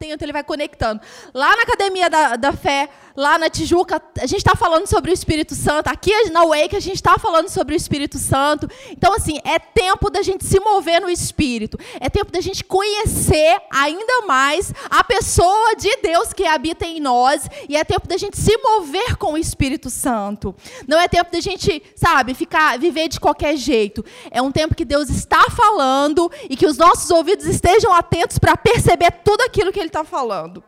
[0.00, 1.00] atento, ele vai conectando.
[1.34, 5.14] Lá na Academia da, da Fé, lá na Tijuca, a gente está falando sobre o
[5.14, 5.88] Espírito Santo.
[5.88, 8.68] Aqui na Wake, a gente está falando sobre o Espírito Santo.
[8.90, 11.78] Então, assim, é tempo da gente se mover no Espírito.
[12.00, 17.46] É tempo da gente conhecer ainda mais a pessoa de Deus que habita em nós.
[17.68, 20.54] E é tempo da gente se mover com o Espírito Santo.
[20.88, 24.02] Não é tempo da gente, sabe, ficar, viver de qualquer jeito.
[24.30, 28.56] É um tempo que Deus está falando e que os nossos ouvidos estejam atentos para
[28.56, 30.62] perceber tudo aquilo que Ele está falando.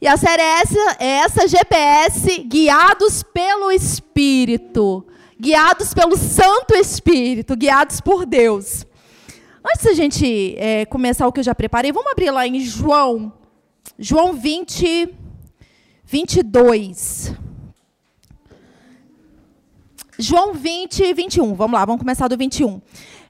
[0.00, 5.06] E a série é essa, é essa GPS, guiados pelo Espírito.
[5.40, 8.86] Guiados pelo Santo Espírito, guiados por Deus.
[9.64, 13.32] Antes da gente é, começar o que eu já preparei, vamos abrir lá em João.
[13.98, 15.14] João 20,
[16.04, 17.34] 22.
[20.18, 21.54] João 20, 21.
[21.54, 22.80] Vamos lá, vamos começar do 21.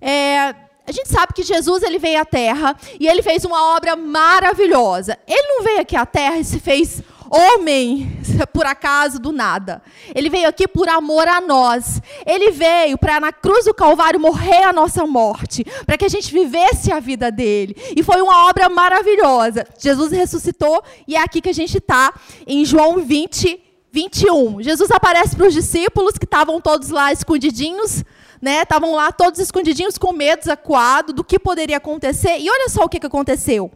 [0.00, 0.54] É,
[0.86, 5.18] a gente sabe que Jesus ele veio à Terra e ele fez uma obra maravilhosa.
[5.26, 8.18] Ele não veio aqui à Terra e se fez homem
[8.52, 9.82] por acaso do nada.
[10.14, 12.02] Ele veio aqui por amor a nós.
[12.26, 16.32] Ele veio para na cruz do Calvário morrer a nossa morte, para que a gente
[16.32, 17.74] vivesse a vida dele.
[17.96, 19.66] E foi uma obra maravilhosa.
[19.78, 22.12] Jesus ressuscitou e é aqui que a gente está
[22.46, 23.58] em João 20,
[23.90, 24.62] 21.
[24.62, 28.04] Jesus aparece para os discípulos que estavam todos lá escondidinhos
[28.44, 28.62] né?
[28.62, 32.38] Estavam lá todos escondidinhos com medo, acuado do que poderia acontecer.
[32.38, 33.72] E olha só o que, que aconteceu.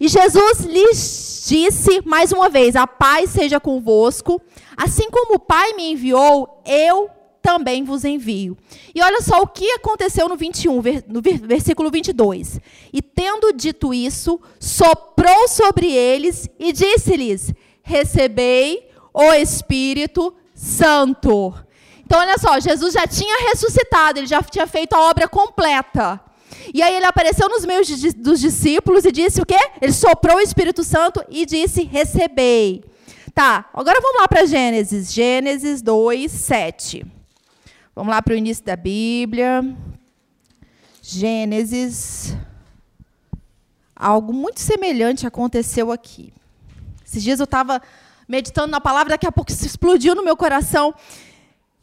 [0.00, 4.40] E Jesus lhes disse mais uma vez: A paz seja convosco.
[4.76, 8.56] Assim como o Pai me enviou, eu também vos envio.
[8.94, 12.58] E olha só o que aconteceu no 21, no versículo 22.
[12.92, 21.54] E tendo dito isso, soprou sobre eles e disse-lhes: Recebei o Espírito Santo.
[22.06, 26.20] Então, olha só, Jesus já tinha ressuscitado, ele já tinha feito a obra completa.
[26.72, 29.58] E aí ele apareceu nos meios dos discípulos e disse o quê?
[29.82, 32.84] Ele soprou o Espírito Santo e disse: recebei.
[33.34, 35.12] Tá, agora vamos lá para Gênesis.
[35.12, 37.04] Gênesis 2, 7.
[37.92, 39.64] Vamos lá para o início da Bíblia.
[41.02, 42.36] Gênesis.
[43.96, 46.32] Algo muito semelhante aconteceu aqui.
[47.04, 47.82] Esses dias eu estava
[48.28, 50.94] meditando na palavra, daqui a pouco explodiu no meu coração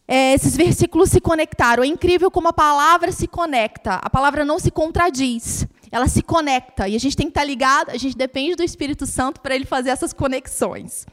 [0.08, 1.84] é, esses versículos se conectaram.
[1.84, 3.96] É incrível como a palavra se conecta.
[3.96, 5.66] A palavra não se contradiz.
[5.92, 6.88] Ela se conecta.
[6.88, 9.66] E a gente tem que estar ligado, a gente depende do Espírito Santo para ele
[9.66, 11.06] fazer essas conexões.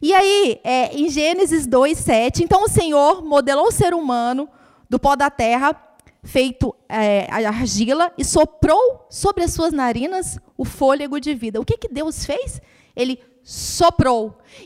[0.00, 4.48] E aí, é, em Gênesis 2, 7, então o Senhor modelou o ser humano
[4.88, 5.74] do pó da terra,
[6.22, 11.60] feito é, a argila, e soprou sobre as suas narinas o fôlego de vida.
[11.60, 12.60] O que, que Deus fez?
[12.94, 13.20] Ele.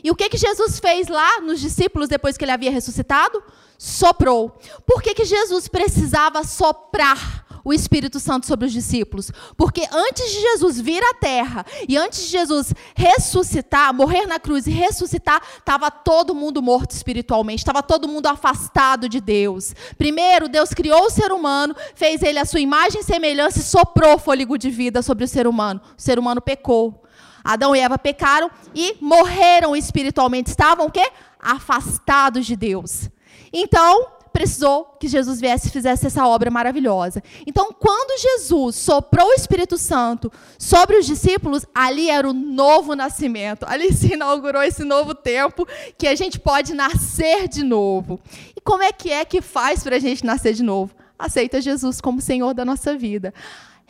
[0.03, 3.43] E o que, que Jesus fez lá nos discípulos depois que ele havia ressuscitado?
[3.77, 4.57] Soprou.
[4.87, 9.31] Por que, que Jesus precisava soprar o Espírito Santo sobre os discípulos?
[9.55, 14.65] Porque antes de Jesus vir à terra e antes de Jesus ressuscitar, morrer na cruz
[14.65, 19.75] e ressuscitar, estava todo mundo morto espiritualmente, estava todo mundo afastado de Deus.
[19.95, 24.17] Primeiro, Deus criou o ser humano, fez ele a sua imagem e semelhança e soprou
[24.17, 25.79] fôlego de vida sobre o ser humano.
[25.95, 27.01] O ser humano pecou.
[27.43, 31.11] Adão e Eva pecaram e morreram espiritualmente, estavam o quê?
[31.39, 33.09] Afastados de Deus.
[33.51, 37.21] Então, precisou que Jesus viesse e fizesse essa obra maravilhosa.
[37.45, 43.65] Então, quando Jesus soprou o Espírito Santo sobre os discípulos, ali era o novo nascimento.
[43.67, 48.19] Ali se inaugurou esse novo tempo que a gente pode nascer de novo.
[48.55, 50.95] E como é que é que faz para a gente nascer de novo?
[51.19, 53.33] Aceita Jesus como Senhor da nossa vida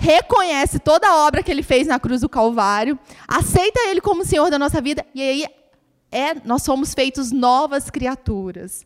[0.01, 2.97] reconhece toda a obra que ele fez na cruz do Calvário,
[3.27, 5.45] aceita ele como Senhor da nossa vida, e aí
[6.11, 8.83] é, nós somos feitos novas criaturas.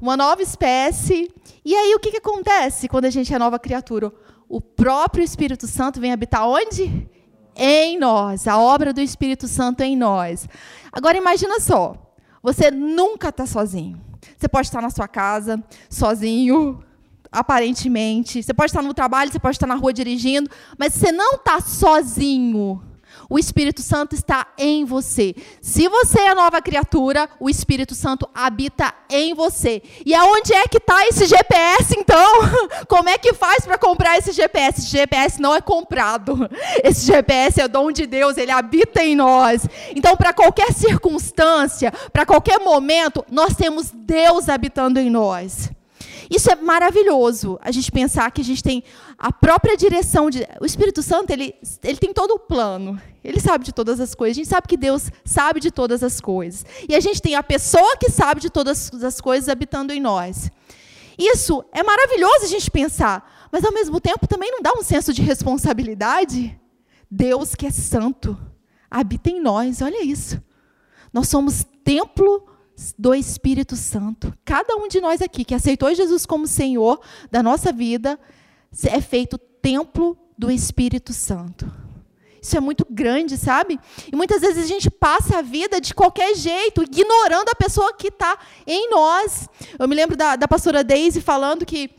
[0.00, 1.32] Uma nova espécie.
[1.64, 4.12] E aí o que, que acontece quando a gente é nova criatura?
[4.48, 7.08] O próprio Espírito Santo vem habitar onde?
[7.54, 8.48] Em nós.
[8.48, 10.48] A obra do Espírito Santo em nós.
[10.92, 11.94] Agora imagina só.
[12.42, 14.00] Você nunca está sozinho.
[14.36, 16.82] Você pode estar na sua casa, sozinho,
[17.30, 18.42] aparentemente.
[18.42, 21.60] Você pode estar no trabalho, você pode estar na rua dirigindo, mas você não está
[21.60, 22.82] sozinho.
[23.28, 25.34] O Espírito Santo está em você.
[25.60, 29.82] Se você é nova criatura, o Espírito Santo habita em você.
[30.04, 32.40] E aonde é que está esse GPS, então?
[32.88, 34.80] Como é que faz para comprar esse GPS?
[34.80, 36.48] Esse GPS não é comprado.
[36.82, 39.66] Esse GPS é dom de Deus, ele habita em nós.
[39.94, 45.70] Então, para qualquer circunstância, para qualquer momento, nós temos Deus habitando em nós.
[46.30, 48.84] Isso é maravilhoso, a gente pensar que a gente tem
[49.16, 50.46] a própria direção de.
[50.60, 53.00] O Espírito Santo, ele, ele tem todo o plano.
[53.24, 54.36] Ele sabe de todas as coisas.
[54.36, 56.64] A gente sabe que Deus sabe de todas as coisas.
[56.88, 60.50] E a gente tem a pessoa que sabe de todas as coisas habitando em nós.
[61.18, 65.12] Isso é maravilhoso a gente pensar, mas ao mesmo tempo também não dá um senso
[65.12, 66.58] de responsabilidade?
[67.10, 68.38] Deus que é santo
[68.90, 69.82] habita em nós.
[69.82, 70.40] Olha isso.
[71.12, 72.46] Nós somos templo
[72.96, 74.32] do Espírito Santo.
[74.44, 78.18] Cada um de nós aqui que aceitou Jesus como Senhor da nossa vida
[78.84, 81.70] é feito templo do Espírito Santo.
[82.40, 83.80] Isso é muito grande, sabe?
[84.10, 88.08] E muitas vezes a gente passa a vida de qualquer jeito, ignorando a pessoa que
[88.08, 89.48] está em nós.
[89.78, 91.90] Eu me lembro da, da pastora Daisy falando que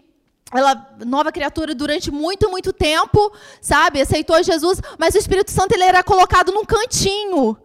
[0.51, 5.83] ela nova criatura durante muito muito tempo sabe aceitou Jesus mas o Espírito Santo ele
[5.83, 7.55] era colocado num cantinho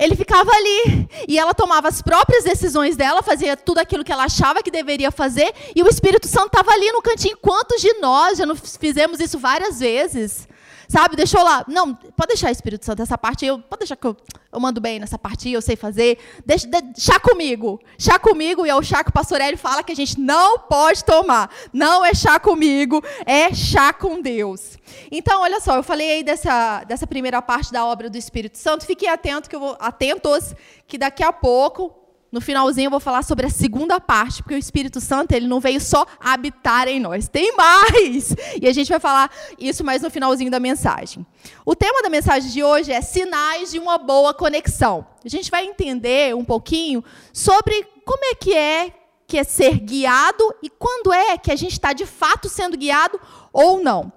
[0.00, 1.06] ele ficava ali.
[1.28, 5.10] E ela tomava as próprias decisões dela fazia tudo aquilo que ela achava que deveria
[5.10, 7.36] fazer e o Espírito Santo estava ali no cantinho.
[7.36, 10.48] Quantos de nós já não fizemos isso várias vezes
[10.90, 11.64] Sabe, deixou lá.
[11.68, 13.60] Não, pode deixar, Espírito Santo, essa parte eu.
[13.60, 14.16] Pode deixar que eu,
[14.52, 16.18] eu mando bem nessa parte, eu sei fazer.
[16.44, 17.80] Deixa, de, chá comigo.
[17.96, 20.58] Chá comigo, e é o chá que o pastor Hélio fala que a gente não
[20.58, 21.48] pode tomar.
[21.72, 24.76] Não é chá comigo, é chá com Deus.
[25.12, 28.84] Então, olha só, eu falei aí dessa, dessa primeira parte da obra do Espírito Santo.
[28.84, 30.56] Fiquem atento que eu vou, atentos,
[30.88, 31.99] que daqui a pouco
[32.32, 35.60] no finalzinho eu vou falar sobre a segunda parte, porque o Espírito Santo ele não
[35.60, 38.34] veio só habitar em nós, tem mais!
[38.60, 41.26] E a gente vai falar isso mais no finalzinho da mensagem.
[41.64, 45.06] O tema da mensagem de hoje é sinais de uma boa conexão.
[45.24, 48.92] A gente vai entender um pouquinho sobre como é que é
[49.26, 53.20] que é ser guiado e quando é que a gente está de fato sendo guiado
[53.52, 54.12] ou não.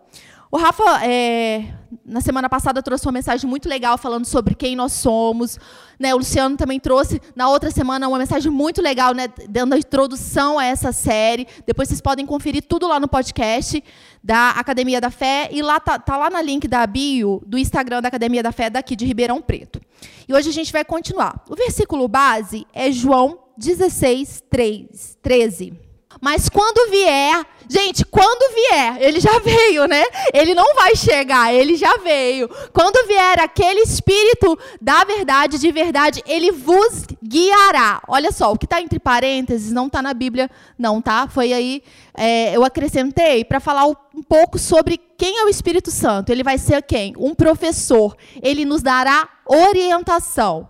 [0.52, 1.72] O Rafa, é,
[2.06, 5.58] na semana passada, trouxe uma mensagem muito legal falando sobre quem nós somos.
[5.98, 6.14] Né?
[6.14, 9.28] O Luciano também trouxe, na outra semana, uma mensagem muito legal, né?
[9.50, 11.48] dando a introdução a essa série.
[11.66, 13.82] Depois vocês podem conferir tudo lá no podcast
[14.22, 15.48] da Academia da Fé.
[15.52, 18.70] E lá tá, tá lá na link da bio do Instagram da Academia da Fé,
[18.70, 19.82] daqui de Ribeirão Preto.
[20.28, 21.44] E hoje a gente vai continuar.
[21.50, 25.93] O versículo base é João 16, 3, 13.
[26.22, 30.04] Mas quando vier, gente, quando vier, ele já veio, né?
[30.34, 32.50] Ele não vai chegar, ele já veio.
[32.72, 38.02] Quando vier aquele Espírito da verdade, de verdade, ele vos guiará.
[38.08, 41.28] Olha só, o que está entre parênteses não está na Bíblia, não, tá?
[41.28, 41.84] Foi aí,
[42.14, 46.32] é, eu acrescentei para falar um pouco sobre quem é o Espírito Santo.
[46.32, 47.14] Ele vai ser quem?
[47.18, 48.16] Um professor.
[48.42, 50.70] Ele nos dará orientação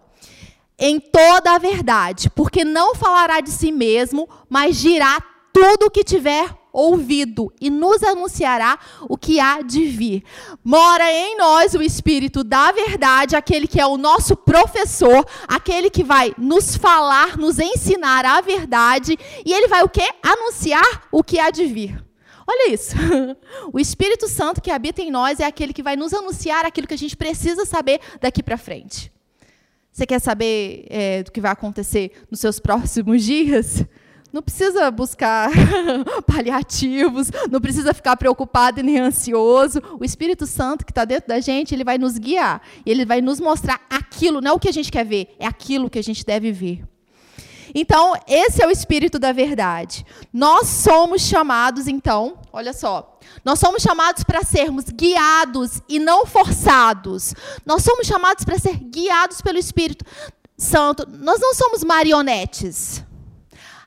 [0.78, 5.18] em toda a verdade, porque não falará de si mesmo, mas dirá
[5.54, 10.24] tudo o que tiver ouvido e nos anunciará o que há de vir.
[10.64, 16.04] Mora em nós o Espírito da verdade, aquele que é o nosso professor, aquele que
[16.04, 19.16] vai nos falar, nos ensinar a verdade,
[19.46, 20.10] e ele vai o quê?
[20.24, 22.04] Anunciar o que há de vir.
[22.48, 22.96] Olha isso.
[23.72, 26.94] O Espírito Santo que habita em nós é aquele que vai nos anunciar aquilo que
[26.94, 29.12] a gente precisa saber daqui para frente.
[29.92, 33.86] Você quer saber é, do que vai acontecer nos seus próximos dias?
[34.33, 35.51] Não precisa buscar
[36.25, 39.80] paliativos, não precisa ficar preocupado e nem ansioso.
[40.00, 42.59] O Espírito Santo que está dentro da gente, ele vai nos guiar.
[42.83, 45.88] Ele vai nos mostrar aquilo, não é o que a gente quer ver, é aquilo
[45.88, 46.83] que a gente deve ver.
[47.75, 50.06] Então, esse é o espírito da verdade.
[50.31, 57.33] Nós somos chamados, então, olha só, nós somos chamados para sermos guiados e não forçados.
[57.65, 60.06] Nós somos chamados para ser guiados pelo Espírito
[60.57, 61.07] Santo.
[61.19, 63.03] Nós não somos marionetes.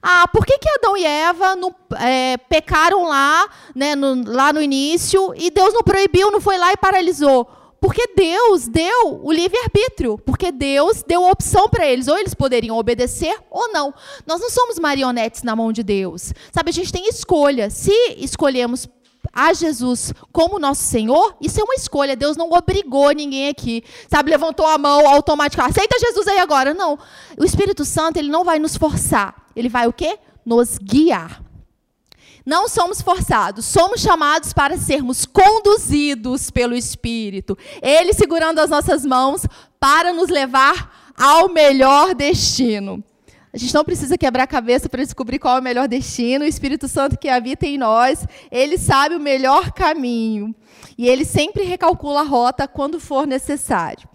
[0.08, 1.56] Ah, por que, que Adão e Eva
[1.98, 6.72] é, pecaram lá, né, no, lá no início, e Deus não proibiu, não foi lá
[6.72, 7.44] e paralisou?
[7.80, 12.78] Porque Deus deu o livre-arbítrio, porque Deus deu a opção para eles, ou eles poderiam
[12.78, 13.92] obedecer ou não.
[14.24, 16.32] Nós não somos marionetes na mão de Deus.
[16.52, 17.68] Sabe, a gente tem escolha.
[17.68, 18.88] Se escolhemos
[19.32, 22.14] a Jesus como nosso Senhor, isso é uma escolha.
[22.14, 23.82] Deus não obrigou ninguém aqui.
[24.08, 25.76] Sabe, levantou a mão automaticamente.
[25.76, 26.72] Aceita Jesus aí agora.
[26.72, 26.96] Não.
[27.36, 29.45] O Espírito Santo, ele não vai nos forçar.
[29.56, 30.18] Ele vai o quê?
[30.44, 31.42] Nos guiar.
[32.44, 37.58] Não somos forçados, somos chamados para sermos conduzidos pelo Espírito.
[37.82, 39.42] Ele segurando as nossas mãos
[39.80, 43.02] para nos levar ao melhor destino.
[43.52, 46.44] A gente não precisa quebrar a cabeça para descobrir qual é o melhor destino.
[46.44, 50.54] O Espírito Santo que habita em nós, ele sabe o melhor caminho.
[50.96, 54.06] E ele sempre recalcula a rota quando for necessário.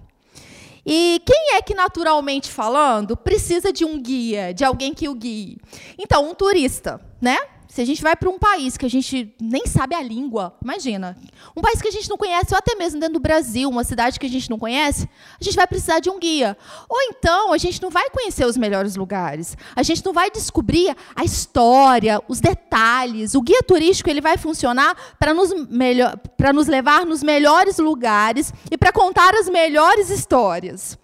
[0.86, 5.58] E quem é que, naturalmente falando, precisa de um guia, de alguém que o guie?
[5.98, 7.38] Então, um turista, né?
[7.72, 11.16] Se a gente vai para um país que a gente nem sabe a língua, imagina.
[11.56, 14.20] Um país que a gente não conhece, ou até mesmo dentro do Brasil, uma cidade
[14.20, 15.08] que a gente não conhece,
[15.40, 16.58] a gente vai precisar de um guia.
[16.90, 19.56] Ou então, a gente não vai conhecer os melhores lugares.
[19.74, 23.36] A gente não vai descobrir a história, os detalhes.
[23.36, 26.20] O guia turístico ele vai funcionar para nos, melhor,
[26.54, 31.00] nos levar nos melhores lugares e para contar as melhores histórias.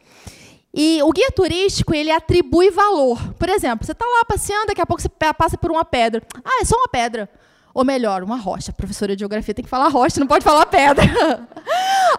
[0.79, 3.34] E o guia turístico, ele atribui valor.
[3.34, 6.22] Por exemplo, você está lá passeando, daqui a pouco você passa por uma pedra.
[6.46, 7.27] Ah, é só uma pedra.
[7.74, 8.69] Ou melhor, uma rocha.
[8.69, 11.03] A professora de geografia tem que falar rocha, não pode falar pedra.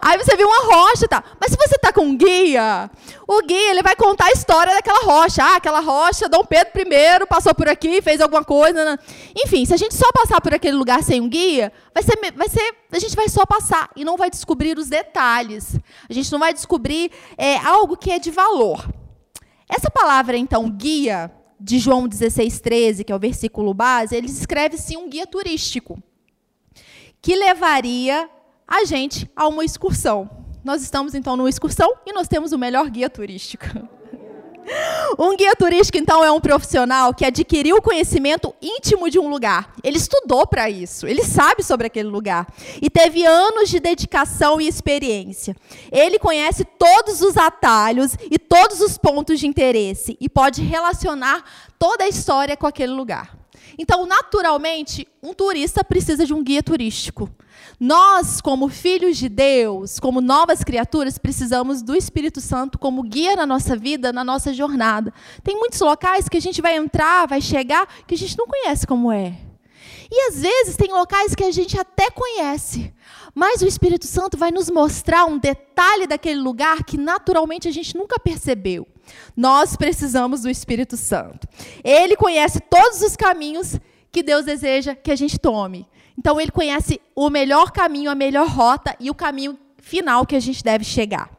[0.01, 1.23] Aí você viu uma rocha, tá?
[1.41, 2.91] Mas se você está com um guia,
[3.27, 5.43] o guia ele vai contar a história daquela rocha.
[5.43, 8.85] Ah, aquela rocha, Dom Pedro I passou por aqui, fez alguma coisa.
[8.85, 8.99] Né?
[9.37, 12.49] Enfim, se a gente só passar por aquele lugar sem um guia, vai ser, vai
[12.49, 15.77] ser, a gente vai só passar e não vai descobrir os detalhes.
[16.09, 18.89] A gente não vai descobrir é, algo que é de valor.
[19.69, 24.77] Essa palavra, então, guia, de João 16, 13, que é o versículo base, ele escreve
[24.79, 26.03] sim um guia turístico
[27.21, 28.31] que levaria
[28.69, 30.29] a gente a uma excursão.
[30.63, 33.65] Nós estamos então numa excursão e nós temos o melhor guia turístico.
[35.19, 39.73] Um guia turístico, então, é um profissional que adquiriu o conhecimento íntimo de um lugar.
[39.83, 42.47] Ele estudou para isso, ele sabe sobre aquele lugar.
[42.83, 45.57] E teve anos de dedicação e experiência.
[45.91, 51.43] Ele conhece todos os atalhos e todos os pontos de interesse e pode relacionar
[51.79, 53.39] toda a história com aquele lugar.
[53.79, 57.31] Então, naturalmente, um turista precisa de um guia turístico.
[57.81, 63.47] Nós, como filhos de Deus, como novas criaturas, precisamos do Espírito Santo como guia na
[63.47, 65.15] nossa vida, na nossa jornada.
[65.45, 68.85] Tem muitos locais que a gente vai entrar, vai chegar, que a gente não conhece
[68.85, 69.39] como é.
[70.11, 72.93] E às vezes tem locais que a gente até conhece,
[73.33, 77.97] mas o Espírito Santo vai nos mostrar um detalhe daquele lugar que naturalmente a gente
[77.97, 78.89] nunca percebeu.
[79.37, 81.47] Nós precisamos do Espírito Santo.
[81.85, 83.79] Ele conhece todos os caminhos
[84.11, 85.87] que Deus deseja que a gente tome.
[86.19, 90.41] Então, ele conhece o melhor caminho, a melhor rota e o caminho final que a
[90.41, 91.31] gente deve chegar.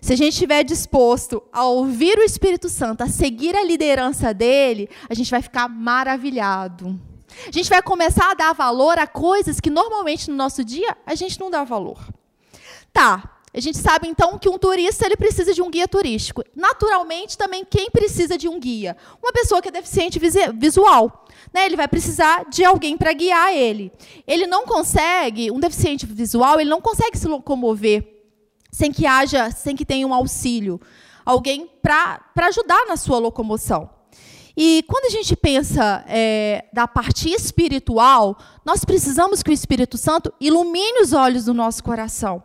[0.00, 4.88] Se a gente estiver disposto a ouvir o Espírito Santo, a seguir a liderança dele,
[5.08, 6.98] a gente vai ficar maravilhado.
[7.46, 11.14] A gente vai começar a dar valor a coisas que normalmente no nosso dia a
[11.14, 12.00] gente não dá valor.
[12.92, 16.44] Tá, a gente sabe então que um turista ele precisa de um guia turístico.
[16.54, 18.96] Naturalmente, também quem precisa de um guia?
[19.22, 20.18] Uma pessoa que é deficiente
[20.54, 21.26] visual.
[21.52, 21.64] Né?
[21.64, 23.90] Ele vai precisar de alguém para guiar ele.
[24.26, 28.16] Ele não consegue, um deficiente visual, ele não consegue se locomover
[28.70, 30.78] sem que haja, sem que tenha um auxílio,
[31.24, 33.88] alguém para ajudar na sua locomoção.
[34.54, 40.32] E quando a gente pensa é, da parte espiritual, nós precisamos que o Espírito Santo
[40.40, 42.42] ilumine os olhos do nosso coração.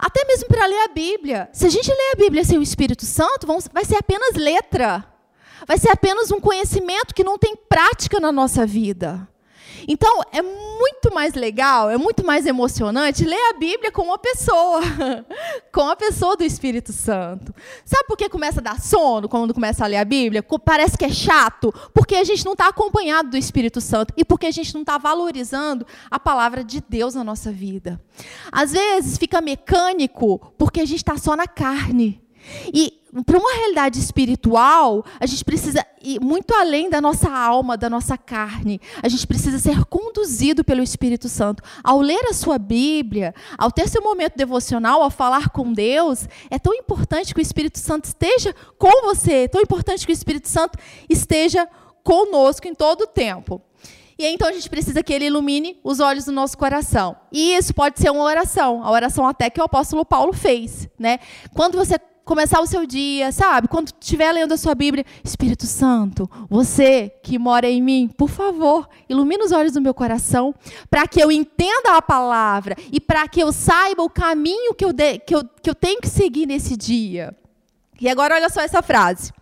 [0.00, 1.50] Até mesmo para ler a Bíblia.
[1.52, 5.04] Se a gente ler a Bíblia sem o Espírito Santo, vai ser apenas letra.
[5.66, 9.28] Vai ser apenas um conhecimento que não tem prática na nossa vida.
[9.88, 14.80] Então, é muito mais legal, é muito mais emocionante ler a Bíblia com uma pessoa,
[15.72, 17.54] com a pessoa do Espírito Santo.
[17.84, 20.42] Sabe por que começa a dar sono quando começa a ler a Bíblia?
[20.64, 24.46] Parece que é chato, porque a gente não está acompanhado do Espírito Santo e porque
[24.46, 28.00] a gente não está valorizando a palavra de Deus na nossa vida.
[28.50, 32.22] Às vezes fica mecânico porque a gente está só na carne.
[32.72, 37.90] E para uma realidade espiritual, a gente precisa ir muito além da nossa alma, da
[37.90, 38.80] nossa carne.
[39.02, 41.62] A gente precisa ser conduzido pelo Espírito Santo.
[41.82, 46.58] Ao ler a sua Bíblia, ao ter seu momento devocional, ao falar com Deus, é
[46.58, 50.48] tão importante que o Espírito Santo esteja com você, é tão importante que o Espírito
[50.48, 51.68] Santo esteja
[52.04, 53.60] conosco em todo o tempo.
[54.16, 57.16] E então a gente precisa que ele ilumine os olhos do nosso coração.
[57.32, 61.18] E isso pode ser uma oração, a oração até que o apóstolo Paulo fez, né?
[61.54, 61.98] Quando você
[62.30, 63.66] começar o seu dia, sabe?
[63.66, 68.88] Quando estiver lendo a sua Bíblia, Espírito Santo, você que mora em mim, por favor,
[69.08, 70.54] ilumina os olhos do meu coração,
[70.88, 74.92] para que eu entenda a palavra e para que eu saiba o caminho que eu,
[74.92, 77.36] de, que, eu, que eu tenho que seguir nesse dia.
[78.00, 79.32] E agora, olha só essa frase.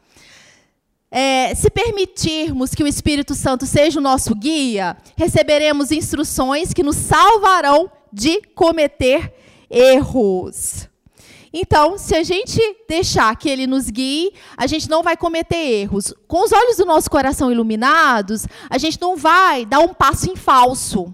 [1.10, 6.96] É, se permitirmos que o Espírito Santo seja o nosso guia, receberemos instruções que nos
[6.96, 9.34] salvarão de cometer
[9.68, 10.88] erros.
[11.52, 16.12] Então, se a gente deixar que ele nos guie, a gente não vai cometer erros.
[16.26, 20.36] Com os olhos do nosso coração iluminados, a gente não vai dar um passo em
[20.36, 21.12] falso.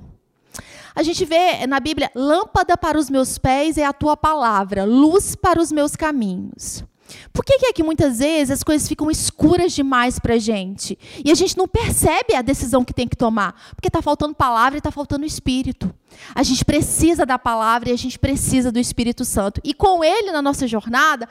[0.94, 5.34] A gente vê na Bíblia: lâmpada para os meus pés é a tua palavra, luz
[5.34, 6.84] para os meus caminhos.
[7.32, 10.98] Por que, que é que muitas vezes as coisas ficam escuras demais para a gente?
[11.24, 13.54] E a gente não percebe a decisão que tem que tomar?
[13.74, 15.94] Porque está faltando palavra e está faltando espírito.
[16.34, 19.60] A gente precisa da palavra e a gente precisa do Espírito Santo.
[19.64, 21.28] E com ele na nossa jornada,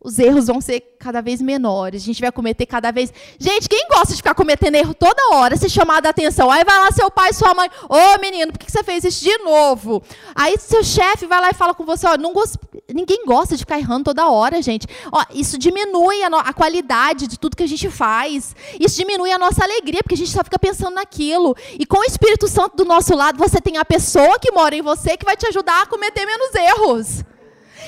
[0.00, 2.02] os erros vão ser cada vez menores.
[2.02, 3.12] A gente vai cometer cada vez.
[3.38, 6.50] Gente, gosta de ficar cometendo erro toda hora, ser chamado a atenção?
[6.50, 9.24] Aí vai lá seu pai, sua mãe, ô oh, menino, por que você fez isso
[9.24, 10.02] de novo?
[10.34, 12.56] Aí seu chefe vai lá e fala com você, ó, não gost...
[12.92, 14.86] ninguém gosta de ficar errando toda hora, gente.
[15.12, 16.38] Ó, isso diminui a, no...
[16.38, 18.54] a qualidade de tudo que a gente faz.
[18.78, 21.56] Isso diminui a nossa alegria, porque a gente só fica pensando naquilo.
[21.78, 24.82] E com o Espírito Santo do nosso lado, você tem a pessoa que mora em
[24.82, 27.24] você que vai te ajudar a cometer menos erros.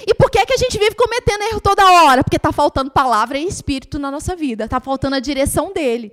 [0.06, 2.22] E por que, que a gente vive cometendo erro toda hora?
[2.22, 6.12] Porque está faltando palavra e espírito na nossa vida, está faltando a direção dele.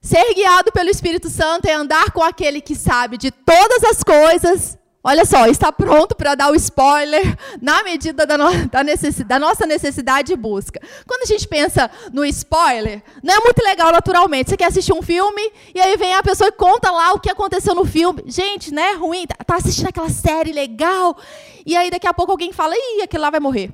[0.00, 4.78] Ser guiado pelo Espírito Santo é andar com aquele que sabe de todas as coisas,
[5.02, 8.82] Olha só, está pronto para dar o spoiler na medida da, no, da,
[9.26, 10.80] da, nossa necessidade de busca.
[11.06, 14.50] Quando a gente pensa no spoiler, não é muito legal naturalmente.
[14.50, 17.30] Você quer assistir um filme e aí vem a pessoa e conta lá o que
[17.30, 18.24] aconteceu no filme.
[18.26, 18.92] Gente, né?
[18.94, 19.24] Ruim.
[19.26, 21.16] Tá, tá assistindo aquela série legal
[21.64, 23.70] e aí daqui a pouco alguém fala, ih, aquele lá vai morrer.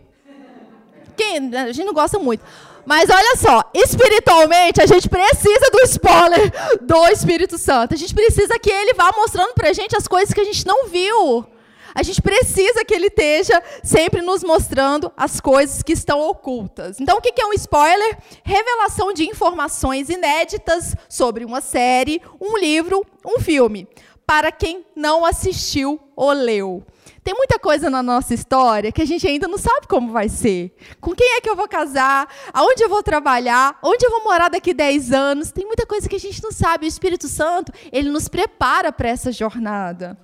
[1.17, 1.57] Quem?
[1.57, 2.45] A gente não gosta muito.
[2.87, 7.95] Mas olha só, espiritualmente a gente precisa do spoiler do Espírito Santo.
[7.95, 10.67] A gente precisa que ele vá mostrando para a gente as coisas que a gente
[10.67, 11.47] não viu.
[11.95, 16.99] A gente precisa que ele esteja sempre nos mostrando as coisas que estão ocultas.
[16.99, 18.19] Então, o que é um spoiler?
[18.43, 23.87] Revelação de informações inéditas sobre uma série, um livro, um filme,
[24.27, 26.85] para quem não assistiu ou leu.
[27.23, 30.75] Tem muita coisa na nossa história que a gente ainda não sabe como vai ser.
[31.01, 32.29] Com quem é que eu vou casar?
[32.53, 33.79] Aonde eu vou trabalhar?
[33.83, 35.51] Onde eu vou morar daqui 10 anos?
[35.51, 36.85] Tem muita coisa que a gente não sabe.
[36.85, 40.19] O Espírito Santo, ele nos prepara para essa jornada.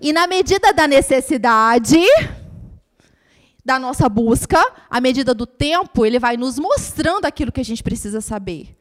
[0.00, 2.00] E na medida da necessidade,
[3.62, 7.82] da nossa busca, à medida do tempo, ele vai nos mostrando aquilo que a gente
[7.82, 8.76] precisa saber.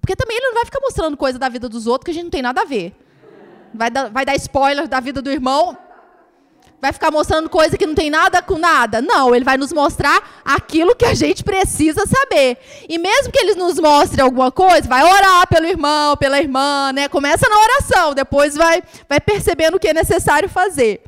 [0.00, 2.24] Porque também ele não vai ficar mostrando coisa da vida dos outros que a gente
[2.24, 2.94] não tem nada a ver.
[3.74, 5.76] Vai dar, vai dar spoiler da vida do irmão,
[6.82, 9.00] vai ficar mostrando coisa que não tem nada com nada.
[9.00, 12.58] Não, ele vai nos mostrar aquilo que a gente precisa saber.
[12.88, 17.08] E mesmo que ele nos mostre alguma coisa, vai orar pelo irmão, pela irmã, né?
[17.08, 21.02] Começa na oração, depois vai, vai percebendo o que é necessário fazer.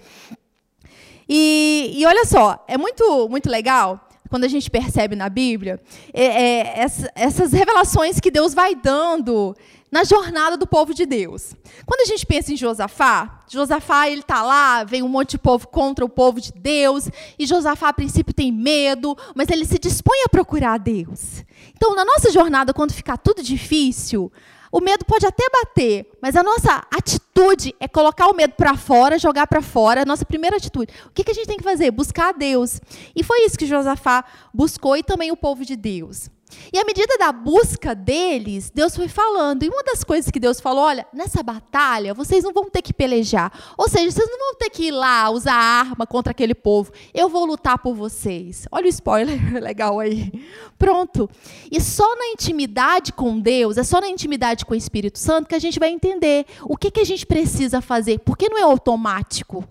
[1.29, 5.81] E, e olha só, é muito, muito legal quando a gente percebe na Bíblia
[6.13, 9.57] é, é, essa, essas revelações que Deus vai dando
[9.95, 11.55] na jornada do povo de Deus.
[11.87, 15.69] Quando a gente pensa em Josafá, Josafá ele está lá, vem um monte de povo
[15.69, 17.09] contra o povo de Deus,
[17.39, 21.45] e Josafá a princípio tem medo, mas ele se dispõe a procurar Deus.
[21.77, 24.33] Então, na nossa jornada, quando ficar tudo difícil,
[24.73, 29.17] o medo pode até bater, mas a nossa atitude é colocar o medo para fora,
[29.17, 30.93] jogar para fora, a nossa primeira atitude.
[31.07, 31.93] O que, que a gente tem que fazer?
[31.93, 32.81] Buscar a Deus.
[33.15, 36.29] E foi isso que Josafá buscou e também o povo de Deus.
[36.73, 39.63] E à medida da busca deles, Deus foi falando.
[39.63, 42.93] E uma das coisas que Deus falou: olha, nessa batalha vocês não vão ter que
[42.93, 43.53] pelejar.
[43.77, 46.93] Ou seja, vocês não vão ter que ir lá usar arma contra aquele povo.
[47.13, 48.67] Eu vou lutar por vocês.
[48.71, 50.33] Olha o spoiler legal aí.
[50.79, 51.29] Pronto.
[51.71, 55.55] E só na intimidade com Deus, é só na intimidade com o Espírito Santo que
[55.55, 58.19] a gente vai entender o que, que a gente precisa fazer.
[58.21, 59.65] Porque não é automático.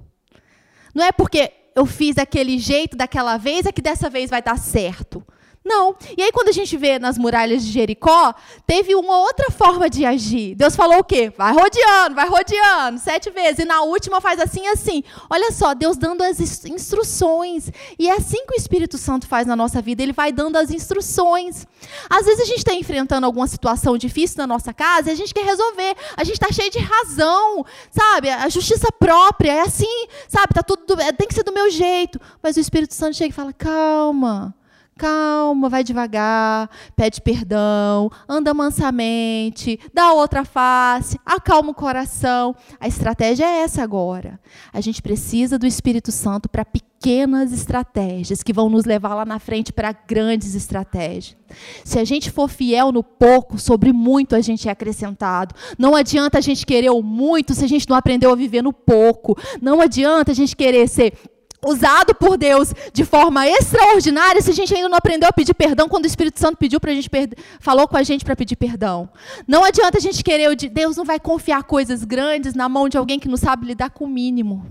[0.94, 4.58] Não é porque eu fiz daquele jeito daquela vez é que dessa vez vai dar
[4.58, 5.26] certo.
[5.66, 5.96] Não.
[6.18, 8.36] E aí, quando a gente vê nas muralhas de Jericó,
[8.68, 10.56] teve uma outra forma de agir.
[10.56, 11.32] Deus falou o quê?
[11.38, 13.60] Vai rodeando, vai rodeando, sete vezes.
[13.60, 15.04] E na última faz assim assim.
[15.30, 17.72] Olha só, Deus dando as instruções.
[17.98, 20.04] E é assim que o Espírito Santo faz na nossa vida.
[20.04, 21.66] Ele vai dando as instruções.
[22.10, 25.34] Às vezes a gente está enfrentando alguma situação difícil na nossa casa e a gente
[25.34, 25.96] quer resolver.
[26.18, 28.30] A gente está cheio de razão, sabe?
[28.30, 30.54] A justiça própria é assim, sabe?
[30.54, 32.20] Tá tudo, tem que ser do meu jeito.
[32.42, 34.54] Mas o Espírito Santo chega e fala: calma.
[35.04, 42.56] Calma, vai devagar, pede perdão, anda mansamente, dá outra face, acalma o coração.
[42.80, 44.40] A estratégia é essa agora.
[44.72, 49.40] A gente precisa do Espírito Santo para pequenas estratégias que vão nos levar lá na
[49.40, 51.36] frente para grandes estratégias.
[51.84, 55.54] Se a gente for fiel no pouco, sobre muito a gente é acrescentado.
[55.78, 58.72] Não adianta a gente querer o muito se a gente não aprendeu a viver no
[58.72, 59.38] pouco.
[59.62, 61.14] Não adianta a gente querer ser
[61.66, 65.88] usado por Deus de forma extraordinária se a gente ainda não aprendeu a pedir perdão
[65.88, 67.10] quando o Espírito Santo pediu para a gente
[67.60, 69.10] falou com a gente para pedir perdão.
[69.48, 73.20] Não adianta a gente querer Deus não vai confiar coisas grandes na mão de alguém
[73.20, 74.66] que não sabe lidar com o mínimo.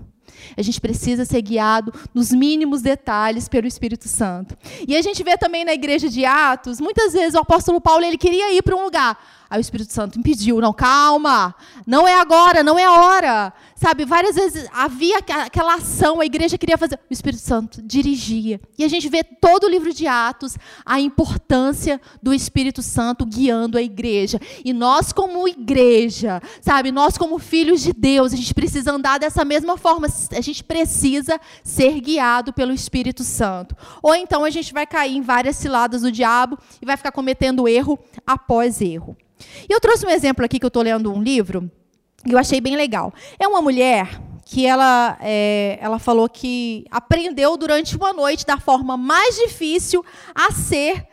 [0.57, 4.57] A gente precisa ser guiado nos mínimos detalhes pelo Espírito Santo.
[4.87, 8.17] E a gente vê também na igreja de Atos, muitas vezes o apóstolo Paulo ele
[8.17, 9.17] queria ir para um lugar,
[9.53, 11.53] Aí o Espírito Santo impediu, não, calma,
[11.85, 13.53] não é agora, não é a hora.
[13.75, 18.59] Sabe, várias vezes havia aquela ação, a igreja queria fazer, o Espírito Santo dirigia.
[18.79, 23.77] E a gente vê todo o livro de Atos a importância do Espírito Santo guiando
[23.77, 24.39] a igreja.
[24.65, 29.45] E nós como igreja, sabe, nós como filhos de Deus, a gente precisa andar dessa
[29.45, 33.77] mesma forma, a gente precisa ser guiado pelo Espírito Santo.
[34.01, 37.67] Ou então a gente vai cair em várias ciladas do diabo e vai ficar cometendo
[37.67, 39.15] erro após erro.
[39.69, 41.71] E eu trouxe um exemplo aqui que eu estou lendo um livro
[42.23, 43.13] que eu achei bem legal.
[43.37, 48.95] É uma mulher que ela, é, ela falou que aprendeu durante uma noite da forma
[48.95, 50.03] mais difícil
[50.33, 51.07] a ser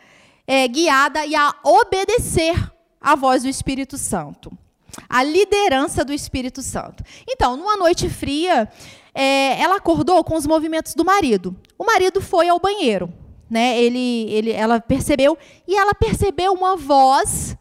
[0.46, 2.54] é, guiada e a obedecer
[3.00, 4.52] à voz do Espírito Santo.
[5.08, 7.04] A liderança do Espírito Santo.
[7.28, 8.68] Então, numa noite fria,
[9.14, 11.56] é, ela acordou com os movimentos do marido.
[11.78, 13.12] O marido foi ao banheiro.
[13.48, 13.80] Né?
[13.80, 17.56] Ele, ele, ela percebeu, e ela percebeu uma voz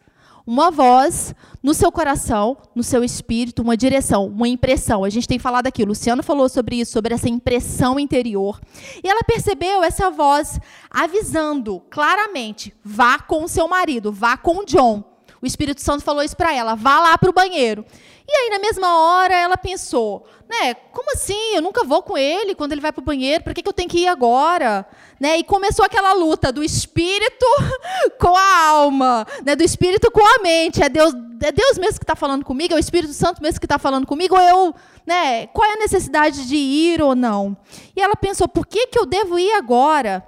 [0.50, 5.04] uma voz no seu coração, no seu espírito, uma direção, uma impressão.
[5.04, 8.60] A gente tem falado aqui, o Luciano falou sobre isso, sobre essa impressão interior.
[9.04, 10.60] E ela percebeu essa voz
[10.90, 15.04] avisando claramente: vá com o seu marido, vá com o John.
[15.40, 17.86] O Espírito Santo falou isso para ela: vá lá para o banheiro.
[18.32, 21.56] E aí, na mesma hora, ela pensou: né, como assim?
[21.56, 23.74] Eu nunca vou com ele quando ele vai para o banheiro, por que, que eu
[23.74, 24.86] tenho que ir agora?
[25.20, 25.40] Né?
[25.40, 27.46] E começou aquela luta do espírito
[28.22, 29.56] com a alma, né?
[29.56, 30.84] do espírito com a mente.
[30.84, 31.12] É Deus,
[31.42, 32.76] é Deus mesmo que está falando comigo?
[32.76, 34.36] É o Espírito Santo mesmo que está falando comigo?
[34.36, 34.76] Ou eu,
[35.08, 35.48] né?
[35.48, 37.58] qual é a necessidade de ir ou não?
[37.96, 40.24] E ela pensou: por que, que eu devo ir agora?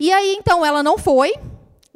[0.00, 1.34] E aí, então, ela não foi,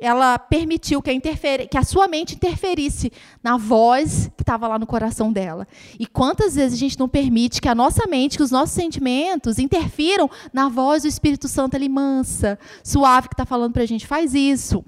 [0.02, 1.20] ela permitiu que a,
[1.68, 5.66] que a, sua mente interferisse na voz que estava lá no coração dela.
[5.98, 9.60] E quantas vezes a gente não permite que a nossa mente, que os nossos sentimentos
[9.60, 14.04] interfiram na voz do Espírito Santo ali mansa, suave, que está falando para a gente,
[14.04, 14.84] faz isso.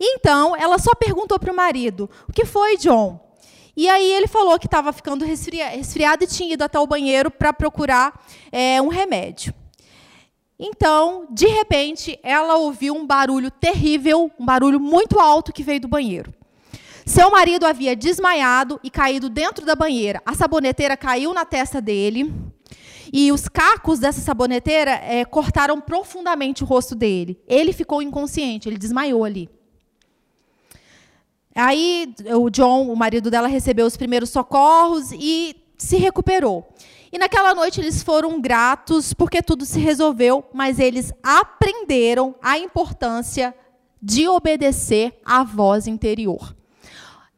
[0.00, 3.20] Então, ela só perguntou para o marido, o que foi, John?
[3.76, 7.52] E aí ele falou que estava ficando resfriado e tinha ido até o banheiro para
[7.52, 9.54] procurar é, um remédio.
[10.58, 15.88] Então, de repente, ela ouviu um barulho terrível, um barulho muito alto que veio do
[15.88, 16.34] banheiro.
[17.06, 20.20] Seu marido havia desmaiado e caído dentro da banheira.
[20.26, 22.34] A saboneteira caiu na testa dele.
[23.10, 27.40] E os cacos dessa saboneteira é, cortaram profundamente o rosto dele.
[27.46, 29.48] Ele ficou inconsciente, ele desmaiou ali.
[31.54, 36.68] Aí o John, o marido dela, recebeu os primeiros socorros e se recuperou.
[37.10, 43.54] E naquela noite eles foram gratos porque tudo se resolveu, mas eles aprenderam a importância
[44.02, 46.54] de obedecer à voz interior.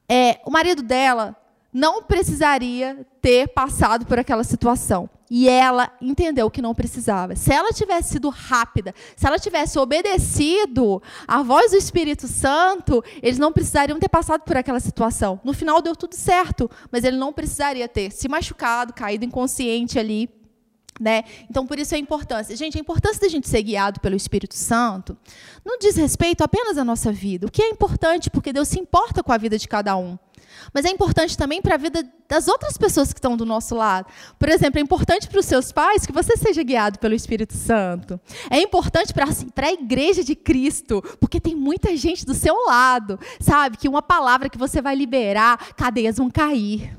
[0.09, 1.37] É, o marido dela
[1.72, 5.09] não precisaria ter passado por aquela situação.
[5.31, 7.37] E ela entendeu que não precisava.
[7.37, 13.38] Se ela tivesse sido rápida, se ela tivesse obedecido à voz do Espírito Santo, eles
[13.38, 15.40] não precisariam ter passado por aquela situação.
[15.45, 20.29] No final deu tudo certo, mas ele não precisaria ter se machucado, caído inconsciente ali.
[21.01, 21.23] Né?
[21.49, 22.55] Então, por isso a importância.
[22.57, 25.16] Gente, a importância da gente ser guiado pelo Espírito Santo
[25.64, 27.47] não diz respeito apenas à nossa vida.
[27.47, 30.19] O que é importante, porque Deus se importa com a vida de cada um.
[30.73, 34.07] Mas é importante também para a vida das outras pessoas que estão do nosso lado.
[34.38, 38.20] Por exemplo, é importante para os seus pais que você seja guiado pelo Espírito Santo.
[38.51, 43.18] É importante para assim, a igreja de Cristo, porque tem muita gente do seu lado,
[43.38, 43.77] sabe?
[43.77, 46.96] Que uma palavra que você vai liberar, cadeias vão cair.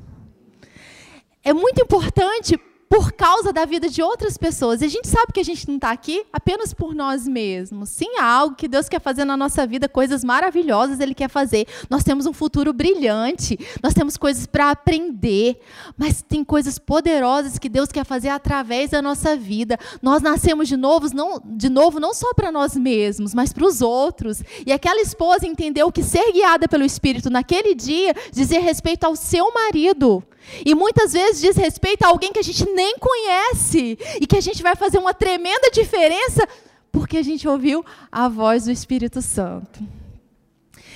[1.44, 2.60] É muito importante
[2.92, 4.82] por causa da vida de outras pessoas.
[4.82, 7.88] E a gente sabe que a gente não está aqui apenas por nós mesmos.
[7.88, 11.66] Sim, há algo que Deus quer fazer na nossa vida, coisas maravilhosas Ele quer fazer.
[11.90, 15.58] Nós temos um futuro brilhante, nós temos coisas para aprender,
[15.98, 19.80] mas tem coisas poderosas que Deus quer fazer através da nossa vida.
[20.02, 23.82] Nós nascemos de novo, não, de novo, não só para nós mesmos, mas para os
[23.82, 24.44] outros.
[24.68, 29.54] E aquela esposa entendeu que ser guiada pelo Espírito naquele dia dizia respeito ao seu
[29.54, 30.22] marido.
[30.66, 34.42] E muitas vezes diz respeito a alguém que a gente nem conhece e que a
[34.42, 36.48] gente vai fazer uma tremenda diferença
[36.92, 39.80] porque a gente ouviu a voz do Espírito Santo.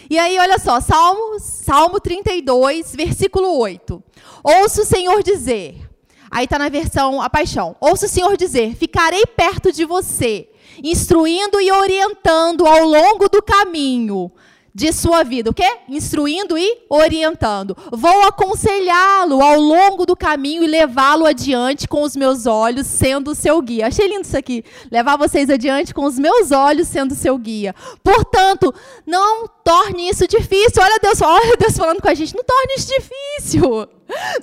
[0.09, 4.03] E aí, olha só, Salmo, Salmo 32, versículo 8.
[4.43, 5.89] Ouça o Senhor dizer,
[6.29, 7.75] aí está na versão A Paixão.
[7.79, 10.47] Ouça o Senhor dizer: Ficarei perto de você,
[10.83, 14.31] instruindo e orientando ao longo do caminho
[14.75, 15.49] de sua vida.
[15.49, 15.77] O quê?
[15.87, 17.77] Instruindo e orientando.
[17.93, 23.35] Vou aconselhá-lo ao longo do caminho e levá-lo adiante com os meus olhos, sendo o
[23.35, 23.87] seu guia.
[23.87, 24.65] Achei lindo isso aqui.
[24.91, 27.73] Levar vocês adiante com os meus olhos, sendo seu guia.
[28.03, 28.73] Portanto,
[29.07, 30.81] não torne isso difícil.
[30.81, 32.35] Olha Deus, olha Deus falando com a gente.
[32.35, 33.89] Não torne isso difícil.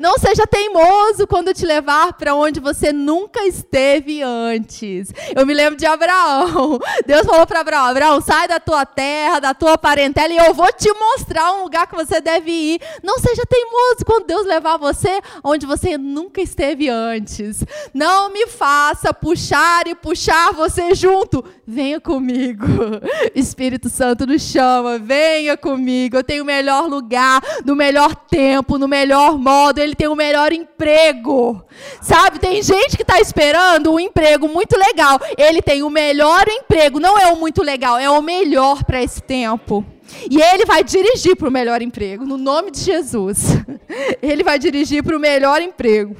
[0.00, 5.12] Não seja teimoso quando te levar para onde você nunca esteve antes.
[5.34, 6.80] Eu me lembro de Abraão.
[7.06, 10.70] Deus falou para Abraão: Abraão, sai da tua terra, da tua parentela, e eu vou
[10.72, 12.80] te mostrar um lugar que você deve ir.
[13.02, 17.64] Não seja teimoso quando Deus levar você onde você nunca esteve antes.
[17.94, 21.44] Não me faça puxar e puxar você junto.
[21.64, 22.66] Venha comigo.
[23.32, 24.98] Espírito Santo nos chama.
[25.12, 26.16] Venha comigo.
[26.16, 30.54] Eu tenho o melhor lugar, no melhor tempo, no melhor modo ele tem o melhor
[30.54, 31.62] emprego.
[32.00, 35.20] Sabe, tem gente que está esperando um emprego muito legal.
[35.36, 39.20] Ele tem o melhor emprego, não é o muito legal, é o melhor para esse
[39.20, 39.84] tempo.
[40.30, 43.48] E ele vai dirigir para o melhor emprego, no nome de Jesus.
[44.20, 46.16] Ele vai dirigir para o melhor emprego.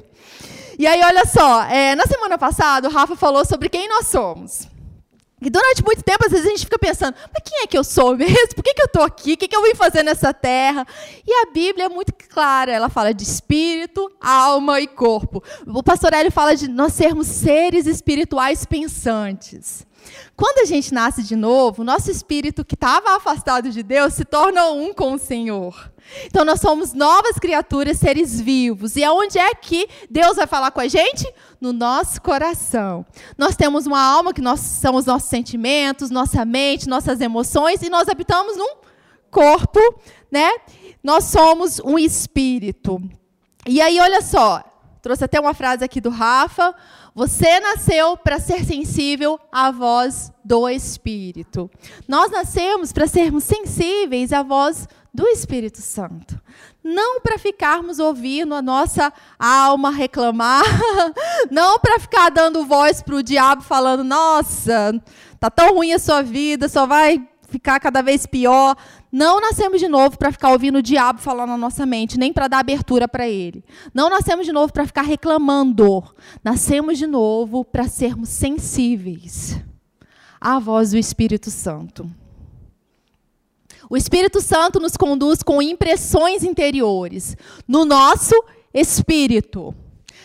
[0.79, 4.72] E aí, olha só, é, na semana passada, o Rafa falou sobre quem nós somos.
[5.45, 7.83] E durante muito tempo, às vezes a gente fica pensando, mas quem é que eu
[7.83, 8.55] sou mesmo?
[8.55, 9.33] Por que, que eu estou aqui?
[9.33, 10.87] O que, que eu vim fazer nessa terra?
[11.27, 15.43] E a Bíblia é muito clara, ela fala de espírito, alma e corpo.
[15.67, 19.85] O pastor Hélio fala de nós sermos seres espirituais pensantes.
[20.37, 24.70] Quando a gente nasce de novo, nosso espírito que estava afastado de Deus se torna
[24.70, 25.92] um com o Senhor.
[26.27, 28.96] Então nós somos novas criaturas, seres vivos.
[28.96, 31.33] E aonde é que Deus vai falar com a gente?
[31.61, 33.07] No nosso coração.
[33.38, 37.88] Nós temos uma alma que nós, são os nossos sentimentos, nossa mente, nossas emoções, e
[37.88, 38.77] nós habitamos num
[39.31, 39.81] corpo,
[40.31, 40.51] né?
[41.03, 43.01] Nós somos um espírito.
[43.66, 44.62] E aí, olha só,
[45.01, 46.75] trouxe até uma frase aqui do Rafa.
[47.14, 51.70] Você nasceu para ser sensível à voz do Espírito.
[52.09, 56.40] Nós nascemos para sermos sensíveis à voz do Espírito Santo.
[56.83, 60.64] Não para ficarmos ouvindo a nossa alma reclamar,
[61.51, 64.98] não para ficar dando voz para o diabo falando: nossa,
[65.38, 68.75] tá tão ruim a sua vida, só vai ficar cada vez pior.
[69.12, 72.48] Não nascemos de novo para ficar ouvindo o diabo falar na nossa mente, nem para
[72.48, 73.62] dar abertura para ele.
[73.92, 76.03] Não nascemos de novo para ficar reclamando.
[76.42, 79.62] Nascemos de novo para sermos sensíveis
[80.40, 82.11] à voz do Espírito Santo.
[83.90, 87.37] O Espírito Santo nos conduz com impressões interiores
[87.68, 88.35] no nosso
[88.72, 89.75] espírito.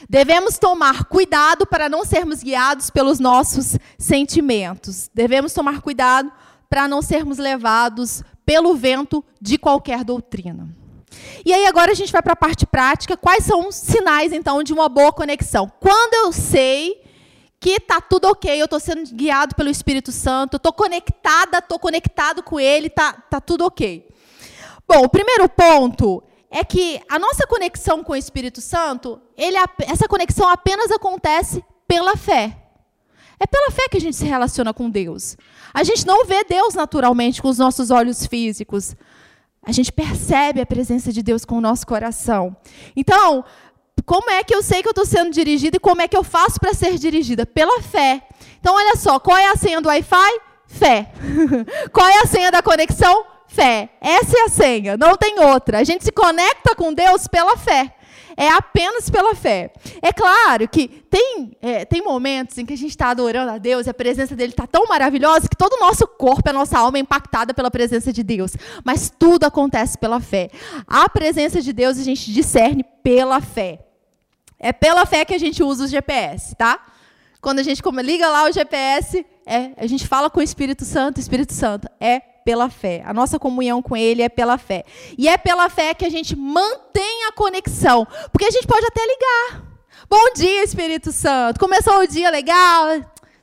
[0.09, 5.09] Devemos tomar cuidado para não sermos guiados pelos nossos sentimentos.
[5.13, 6.46] Devemos tomar cuidado para
[6.87, 10.67] não sermos levados pelo vento de qualquer doutrina.
[11.45, 13.17] E aí agora a gente vai para a parte prática.
[13.17, 15.71] Quais são os sinais então de uma boa conexão?
[15.79, 17.01] Quando eu sei
[17.59, 22.43] que está tudo ok, eu estou sendo guiado pelo Espírito Santo, estou conectada, estou conectado
[22.43, 24.07] com Ele, está tá tudo ok.
[24.87, 30.07] Bom, o primeiro ponto é que a nossa conexão com o Espírito Santo, ele, essa
[30.07, 32.55] conexão apenas acontece pela fé.
[33.39, 35.37] É pela fé que a gente se relaciona com Deus.
[35.73, 38.95] A gente não vê Deus naturalmente com os nossos olhos físicos.
[39.61, 42.55] A gente percebe a presença de Deus com o nosso coração.
[42.95, 43.45] Então,
[44.05, 46.23] como é que eu sei que eu estou sendo dirigida e como é que eu
[46.23, 47.45] faço para ser dirigida?
[47.45, 48.23] Pela fé.
[48.59, 50.39] Então, olha só, qual é a senha do Wi-Fi?
[50.65, 51.11] Fé.
[51.93, 53.25] qual é a senha da conexão?
[53.47, 53.89] Fé.
[54.01, 55.79] Essa é a senha, não tem outra.
[55.79, 57.96] A gente se conecta com Deus pela fé
[58.37, 59.73] é apenas pela fé.
[59.99, 63.87] É claro que tem, é, tem momentos em que a gente está adorando a Deus
[63.87, 66.99] e a presença dele está tão maravilhosa que todo o nosso corpo, a nossa alma
[66.99, 68.51] é impactada pela presença de Deus.
[68.85, 70.51] Mas tudo acontece pela fé.
[70.85, 73.79] A presença de Deus a gente discerne pela fé.
[74.59, 76.79] É pela fé que a gente usa o GPS, tá?
[77.41, 81.19] Quando a gente liga lá o GPS, é, a gente fala com o Espírito Santo,
[81.19, 83.03] Espírito Santo, é pela fé.
[83.05, 84.85] A nossa comunhão com Ele é pela fé.
[85.17, 88.07] E é pela fé que a gente mantém a conexão.
[88.31, 89.63] Porque a gente pode até ligar.
[90.09, 91.59] Bom dia, Espírito Santo.
[91.59, 93.01] Começou o dia legal,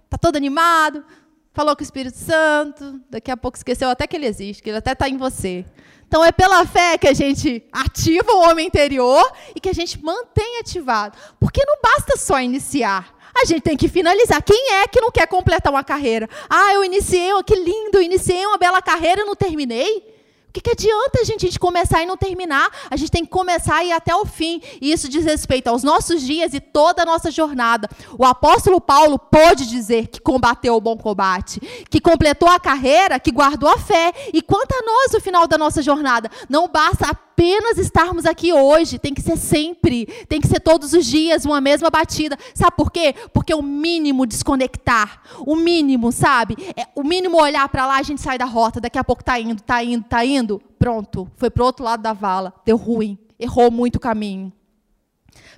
[0.09, 1.05] tá todo animado.
[1.53, 2.99] Falou com o Espírito Santo.
[3.11, 5.67] Daqui a pouco esqueceu até que ele existe, que ele até está em você.
[6.09, 9.23] Então é pela fé que a gente ativa o homem interior
[9.55, 11.19] e que a gente mantém ativado.
[11.39, 14.43] Porque não basta só iniciar a gente tem que finalizar.
[14.43, 16.29] Quem é que não quer completar uma carreira?
[16.49, 20.14] Ah, eu iniciei, que lindo, eu iniciei uma bela carreira e não terminei
[20.55, 22.71] que, que adianta a gente, a gente começar e não terminar?
[22.89, 24.63] A gente tem que começar e ir até o fim.
[24.81, 27.89] E isso diz respeito aos nossos dias e toda a nossa jornada.
[28.17, 33.33] O apóstolo Paulo pôde dizer que combateu o bom combate, que completou a carreira, que
[33.33, 34.13] guardou a fé.
[34.33, 38.97] E quanto a nós, no final da nossa jornada, não basta apenas estarmos aqui hoje,
[38.97, 42.39] tem que ser sempre, tem que ser todos os dias uma mesma batida.
[42.55, 43.13] Sabe por quê?
[43.33, 46.57] Porque o mínimo desconectar, o mínimo, sabe?
[46.77, 49.39] É, o mínimo olhar para lá, a gente sai da rota, daqui a pouco está
[49.41, 52.77] indo, está indo, está indo indo, pronto, foi para o outro lado da vala, deu
[52.77, 54.53] ruim, errou muito o caminho.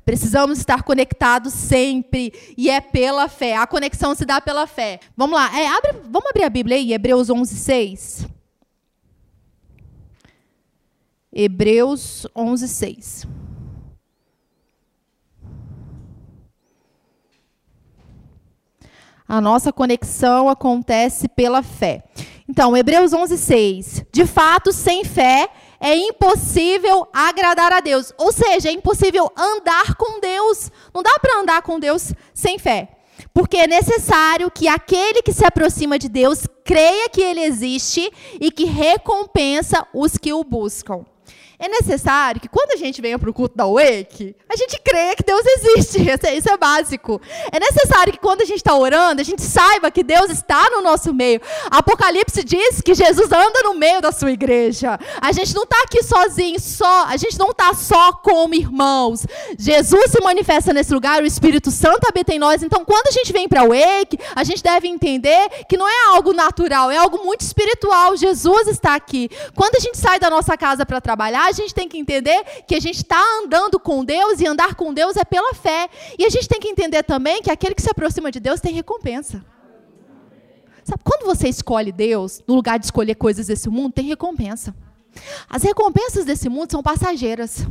[0.04, 3.56] Precisamos estar conectados sempre e é pela fé.
[3.56, 5.00] A conexão se dá pela fé.
[5.16, 8.28] Vamos lá, é, abre, vamos abrir a Bíblia aí, Hebreus 11, 6.
[11.32, 13.26] Hebreus 11, 6.
[19.28, 22.04] A nossa conexão acontece pela fé.
[22.48, 24.04] Então, Hebreus 11, 6.
[24.12, 25.48] De fato, sem fé
[25.80, 28.12] é impossível agradar a Deus.
[28.16, 30.70] Ou seja, é impossível andar com Deus.
[30.94, 32.88] Não dá para andar com Deus sem fé.
[33.32, 38.50] Porque é necessário que aquele que se aproxima de Deus creia que ele existe e
[38.50, 41.04] que recompensa os que o buscam.
[41.58, 45.16] É necessário que quando a gente venha para o culto da Wake, a gente creia
[45.16, 46.02] que Deus existe.
[46.06, 47.20] Isso é, isso é básico.
[47.52, 50.82] É necessário que quando a gente está orando, a gente saiba que Deus está no
[50.82, 51.40] nosso meio.
[51.70, 54.98] Apocalipse diz que Jesus anda no meio da sua igreja.
[55.20, 57.06] A gente não está aqui sozinho, só.
[57.06, 59.26] A gente não está só como irmãos.
[59.58, 62.62] Jesus se manifesta nesse lugar, o Espírito Santo habita em nós.
[62.62, 66.08] Então, quando a gente vem para a Wake, a gente deve entender que não é
[66.08, 68.16] algo natural, é algo muito espiritual.
[68.16, 69.30] Jesus está aqui.
[69.54, 72.74] Quando a gente sai da nossa casa para trabalhar, a gente tem que entender que
[72.74, 75.88] a gente está andando com Deus e andar com Deus é pela fé.
[76.18, 78.74] E a gente tem que entender também que aquele que se aproxima de Deus tem
[78.74, 79.44] recompensa.
[80.84, 84.74] Sabe, quando você escolhe Deus, no lugar de escolher coisas desse mundo, tem recompensa.
[85.48, 87.66] As recompensas desse mundo são passageiras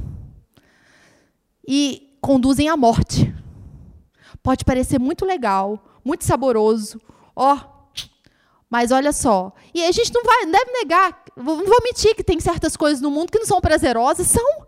[1.68, 3.34] e conduzem à morte.
[4.44, 7.00] Pode parecer muito legal, muito saboroso,
[7.36, 7.75] ó,
[8.76, 9.54] mas olha só.
[9.74, 13.10] E a gente não vai, deve negar, não vou mentir que tem certas coisas no
[13.10, 14.66] mundo que não são prazerosas, são.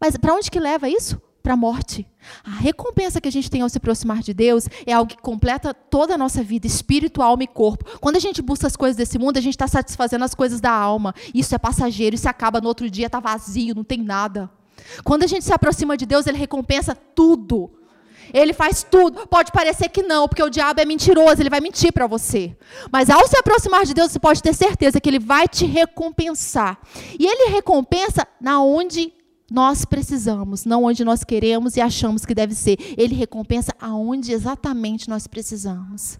[0.00, 1.22] Mas para onde que leva isso?
[1.40, 2.04] Para a morte.
[2.42, 5.72] A recompensa que a gente tem ao se aproximar de Deus é algo que completa
[5.72, 7.84] toda a nossa vida, espírito, alma e corpo.
[8.00, 10.72] Quando a gente busca as coisas desse mundo, a gente está satisfazendo as coisas da
[10.72, 11.14] alma.
[11.32, 14.50] Isso é passageiro, isso acaba no outro dia, está vazio, não tem nada.
[15.04, 17.70] Quando a gente se aproxima de Deus, Ele recompensa tudo.
[18.34, 19.28] Ele faz tudo.
[19.28, 22.56] Pode parecer que não, porque o diabo é mentiroso, ele vai mentir para você.
[22.90, 26.76] Mas ao se aproximar de Deus, você pode ter certeza que ele vai te recompensar.
[27.18, 29.12] E ele recompensa na onde
[29.48, 32.76] nós precisamos, não onde nós queremos e achamos que deve ser.
[32.98, 36.18] Ele recompensa aonde exatamente nós precisamos.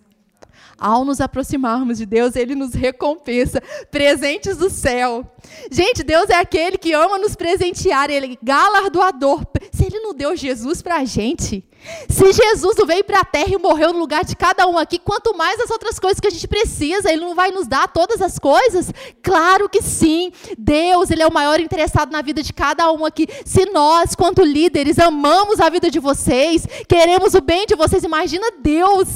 [0.78, 5.24] Ao nos aproximarmos de Deus, Ele nos recompensa, presentes do céu.
[5.70, 9.44] Gente, Deus é aquele que ama nos presentear, Ele é galardoador.
[9.72, 11.64] Se Ele não deu Jesus para a gente,
[12.08, 15.36] se Jesus veio para a terra e morreu no lugar de cada um aqui, quanto
[15.36, 18.38] mais as outras coisas que a gente precisa, Ele não vai nos dar todas as
[18.38, 18.92] coisas?
[19.22, 20.32] Claro que sim.
[20.56, 23.26] Deus, Ele é o maior interessado na vida de cada um aqui.
[23.44, 28.46] Se nós, quanto líderes, amamos a vida de vocês, queremos o bem de vocês, imagina
[28.60, 29.08] Deus.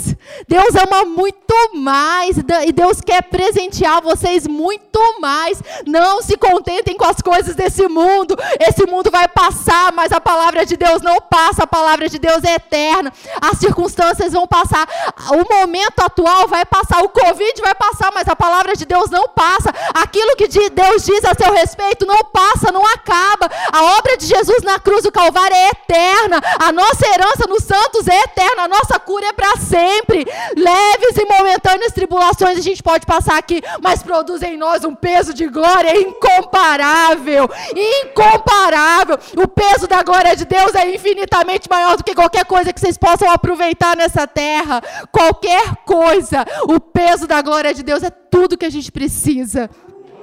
[0.46, 5.62] Deus ama muito mais e Deus quer presentear vocês muito mais.
[5.86, 8.36] Não se contentem com as coisas desse mundo.
[8.60, 11.64] Esse mundo vai passar, mas a palavra de Deus não passa.
[11.64, 13.12] A palavra de Deus é eterna.
[13.40, 14.86] As circunstâncias vão passar.
[15.32, 17.02] O momento atual vai passar.
[17.02, 19.70] O Covid vai passar, mas a palavra de Deus não passa.
[19.94, 23.48] Aquilo que Deus diz a seu respeito não passa, não acaba.
[23.72, 26.40] A obra de Jesus na cruz do Calvário é eterna.
[26.60, 28.64] A nossa herança nos santos é eterna.
[28.64, 30.26] A nossa cura é para sempre.
[30.56, 35.32] Leves e momentâneas tribulações a gente pode passar aqui, mas produz em nós um peso
[35.32, 37.48] de glória incomparável.
[37.74, 39.18] Incomparável.
[39.36, 42.98] O peso da glória de Deus é infinitamente maior do que qualquer coisa que vocês
[42.98, 44.82] possam aproveitar nessa terra.
[45.12, 46.44] Qualquer coisa.
[46.64, 49.70] O peso da glória de Deus é tudo que a gente precisa.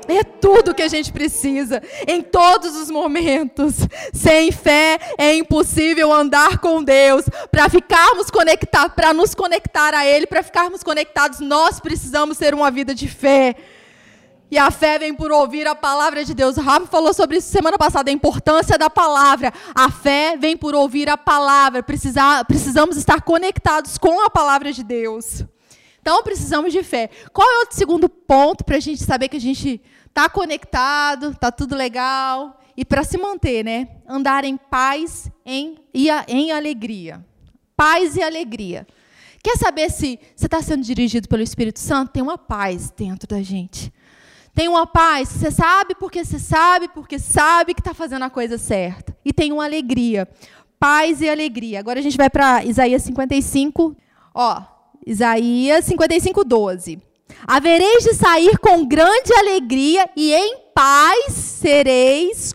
[0.07, 3.73] É tudo que a gente precisa, em todos os momentos.
[4.13, 7.25] Sem fé é impossível andar com Deus.
[7.51, 12.69] Para ficarmos conectados, para nos conectar a Ele, para ficarmos conectados, nós precisamos ter uma
[12.69, 13.55] vida de fé.
[14.49, 16.55] E a fé vem por ouvir a palavra de Deus.
[16.58, 19.51] Rafa falou sobre isso semana passada, a importância da palavra.
[19.73, 21.81] A fé vem por ouvir a palavra.
[21.81, 25.43] Precisamos estar conectados com a palavra de Deus.
[25.99, 27.10] Então precisamos de fé.
[27.34, 31.51] Qual é o segundo ponto para a gente saber que a gente está conectado, está
[31.51, 32.62] tudo legal?
[32.77, 33.88] E para se manter, né?
[34.08, 37.25] Andar em paz em, e em alegria.
[37.75, 38.86] Paz e alegria.
[39.43, 42.12] Quer saber se você está sendo dirigido pelo Espírito Santo?
[42.12, 43.91] Tem uma paz dentro da gente.
[44.55, 48.57] Tem uma paz, você sabe porque você sabe, porque sabe que está fazendo a coisa
[48.57, 49.15] certa.
[49.25, 50.25] E tem uma alegria.
[50.79, 51.79] Paz e alegria.
[51.79, 53.93] Agora a gente vai para Isaías 55.
[54.33, 54.61] Ó,
[55.05, 56.99] Isaías 55, 12.
[57.45, 62.53] Havereis de sair com grande alegria e em paz sereis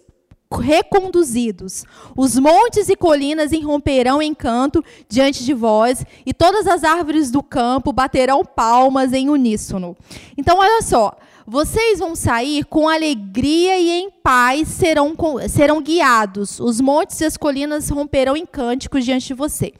[0.58, 1.84] reconduzidos.
[2.16, 7.42] Os montes e colinas irromperão em canto diante de vós, e todas as árvores do
[7.42, 9.96] campo baterão palmas em uníssono.
[10.36, 11.16] Então, olha só.
[11.50, 15.16] Vocês vão sair com alegria e em paz serão,
[15.48, 16.60] serão guiados.
[16.60, 19.72] Os montes e as colinas romperão em cânticos diante de você.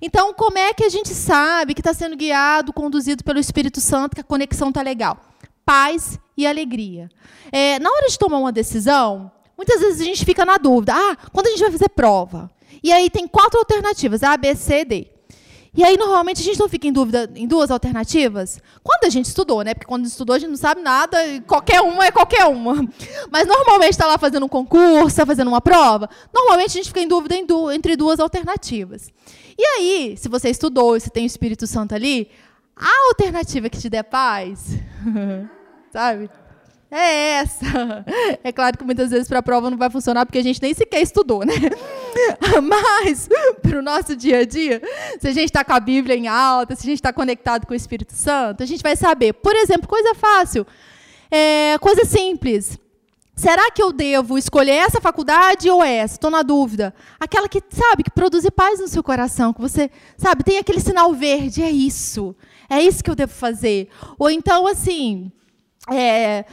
[0.00, 4.14] Então, como é que a gente sabe que está sendo guiado, conduzido pelo Espírito Santo,
[4.14, 5.18] que a conexão está legal?
[5.66, 7.10] Paz e alegria.
[7.52, 10.94] É, na hora de tomar uma decisão, muitas vezes a gente fica na dúvida.
[10.96, 12.50] Ah, quando a gente vai fazer prova?
[12.82, 15.11] E aí tem quatro alternativas, A, B, C, D.
[15.74, 18.60] E aí, normalmente, a gente não fica em dúvida em duas alternativas?
[18.82, 19.72] Quando a gente estudou, né?
[19.72, 22.86] Porque quando estudou, a gente não sabe nada, qualquer uma é qualquer uma.
[23.30, 26.10] Mas, normalmente, está lá fazendo um concurso, está fazendo uma prova.
[26.32, 29.10] Normalmente, a gente fica em dúvida em du entre duas alternativas.
[29.58, 32.28] E aí, se você estudou e você tem o Espírito Santo ali,
[32.76, 34.76] a alternativa que te der paz,
[35.90, 36.28] sabe?
[36.94, 38.04] É essa.
[38.44, 40.74] É claro que muitas vezes para a prova não vai funcionar porque a gente nem
[40.74, 41.54] sequer estudou, né?
[42.62, 43.30] Mas
[43.62, 44.82] para o nosso dia a dia,
[45.18, 47.72] se a gente está com a Bíblia em alta, se a gente está conectado com
[47.72, 49.32] o Espírito Santo, a gente vai saber.
[49.32, 50.66] Por exemplo, coisa fácil,
[51.30, 52.78] é, coisa simples.
[53.34, 56.16] Será que eu devo escolher essa faculdade ou essa?
[56.16, 56.94] Estou na dúvida.
[57.18, 61.14] Aquela que, sabe, que produz paz no seu coração, que você, sabe, tem aquele sinal
[61.14, 62.36] verde, é isso.
[62.68, 63.88] É isso que eu devo fazer.
[64.18, 65.32] Ou então, assim,
[65.90, 66.44] é,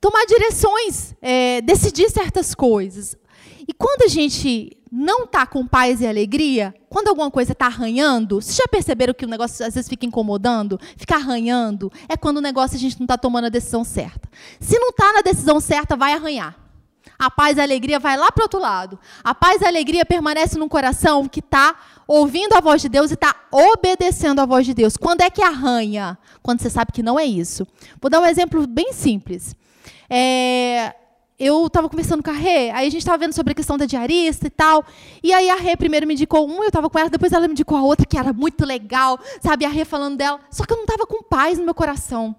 [0.00, 3.16] tomar direções, é, decidir certas coisas.
[3.66, 8.40] E quando a gente não está com paz e alegria, quando alguma coisa está arranhando,
[8.40, 11.92] vocês já perceberam que o negócio às vezes fica incomodando, fica arranhando?
[12.08, 14.28] É quando o negócio a gente não está tomando a decisão certa.
[14.58, 16.56] Se não está na decisão certa, vai arranhar.
[17.18, 18.98] A paz e a alegria vai lá para o outro lado.
[19.24, 21.76] A paz e a alegria permanece num coração que está
[22.06, 24.96] ouvindo a voz de Deus e está obedecendo a voz de Deus.
[24.96, 26.16] Quando é que arranha?
[26.42, 27.66] Quando você sabe que não é isso.
[28.00, 29.54] Vou dar um exemplo bem simples.
[30.10, 30.94] É,
[31.38, 33.86] eu estava conversando com a Rê, aí a gente estava vendo sobre a questão da
[33.86, 34.84] diarista e tal.
[35.22, 37.52] E aí a Rê primeiro me indicou um, eu estava com ela, depois ela me
[37.52, 39.64] indicou a outra, que era muito legal, sabe?
[39.64, 40.40] A Rê falando dela.
[40.50, 42.34] Só que eu não estava com paz no meu coração.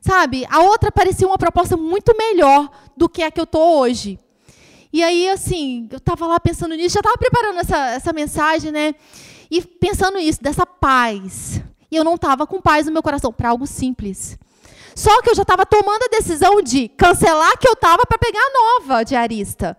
[0.00, 0.46] Sabe?
[0.50, 4.18] A outra parecia uma proposta muito melhor do que a que eu estou hoje.
[4.92, 8.94] E aí, assim, eu estava lá pensando nisso, já estava preparando essa, essa mensagem, né?
[9.48, 11.62] E pensando nisso, dessa paz.
[11.90, 14.36] E eu não estava com paz no meu coração, para algo simples.
[15.00, 18.38] Só que eu já estava tomando a decisão de cancelar que eu estava para pegar
[18.38, 19.74] a nova diarista.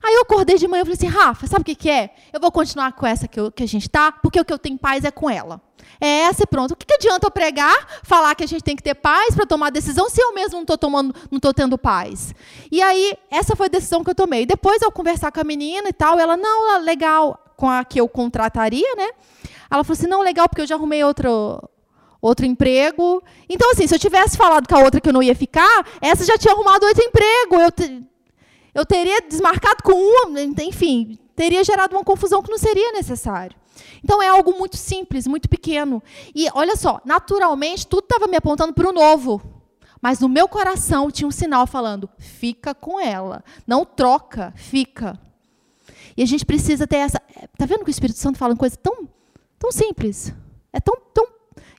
[0.00, 2.10] Aí eu acordei de manhã e falei assim, Rafa, sabe o que, que é?
[2.32, 4.58] Eu vou continuar com essa que, eu, que a gente está, porque o que eu
[4.60, 5.60] tenho paz é com ela.
[6.00, 6.70] É essa e pronto.
[6.70, 9.44] O que, que adianta eu pregar, falar que a gente tem que ter paz para
[9.44, 12.32] tomar decisão, se eu mesmo não estou não estou tendo paz?
[12.70, 14.46] E aí, essa foi a decisão que eu tomei.
[14.46, 18.08] Depois, ao conversar com a menina e tal, ela, não, legal, com a que eu
[18.08, 19.08] contrataria, né?
[19.68, 21.60] Ela falou assim, não, legal, porque eu já arrumei outro,
[22.20, 23.22] outro emprego.
[23.48, 26.24] Então, assim, se eu tivesse falado com a outra que eu não ia ficar, essa
[26.24, 27.56] já tinha arrumado outro emprego.
[27.56, 28.04] Eu, te,
[28.74, 33.56] eu teria desmarcado com uma, enfim, teria gerado uma confusão que não seria necessário.
[34.04, 36.02] Então, é algo muito simples, muito pequeno.
[36.34, 39.40] E, olha só, naturalmente, tudo estava me apontando para o novo.
[40.02, 43.44] Mas no meu coração tinha um sinal falando: fica com ela.
[43.66, 45.18] Não troca, fica.
[46.16, 47.20] E a gente precisa ter essa.
[47.52, 49.08] Está vendo que o Espírito Santo fala uma coisa tão,
[49.58, 50.34] tão simples?
[50.72, 51.26] É tão, tão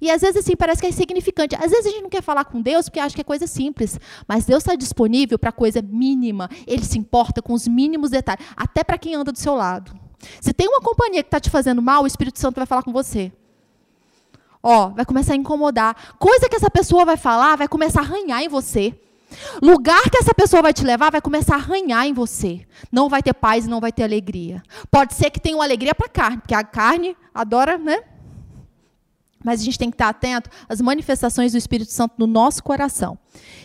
[0.02, 1.56] e às vezes assim parece que é insignificante.
[1.56, 4.00] Às vezes a gente não quer falar com Deus porque acha que é coisa simples.
[4.28, 6.50] Mas Deus está disponível para coisa mínima.
[6.66, 9.94] Ele se importa com os mínimos detalhes, até para quem anda do seu lado.
[10.40, 12.92] Se tem uma companhia que está te fazendo mal, o Espírito Santo vai falar com
[12.92, 13.32] você.
[14.64, 16.16] Ó, vai começar a incomodar.
[16.18, 18.94] Coisa que essa pessoa vai falar vai começar a arranhar em você.
[19.62, 22.66] Lugar que essa pessoa vai te levar vai começar a arranhar em você.
[22.92, 24.62] Não vai ter paz não vai ter alegria.
[24.90, 28.04] Pode ser que tenha uma alegria para a carne, porque a carne adora, né?
[29.44, 33.18] Mas a gente tem que estar atento às manifestações do Espírito Santo no nosso coração.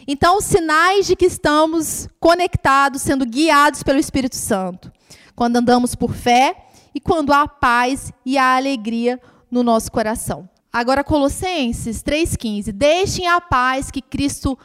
[0.06, 4.90] Então, sinais de que estamos conectados, sendo guiados pelo Espírito Santo.
[5.34, 9.20] Quando andamos por fé e quando há paz e há alegria
[9.50, 10.48] no nosso coração.
[10.72, 12.72] Agora, Colossenses 3,15.
[12.72, 14.58] Deixem a paz que Cristo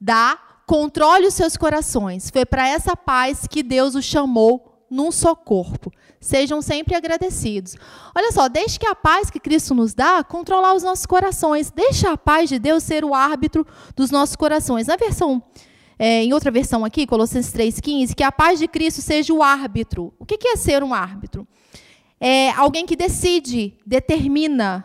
[0.00, 2.30] dá, controle os seus corações.
[2.30, 5.92] Foi para essa paz que Deus os chamou num só corpo.
[6.20, 7.76] Sejam sempre agradecidos.
[8.14, 11.70] Olha só, deixe que a paz que Cristo nos dá controlar os nossos corações.
[11.70, 14.86] Deixa a paz de Deus ser o árbitro dos nossos corações.
[14.86, 15.42] Na versão,
[15.98, 20.14] é, em outra versão aqui, Colossenses 3,15, que a paz de Cristo seja o árbitro.
[20.18, 21.46] O que é ser um árbitro?
[22.20, 24.84] É alguém que decide, determina,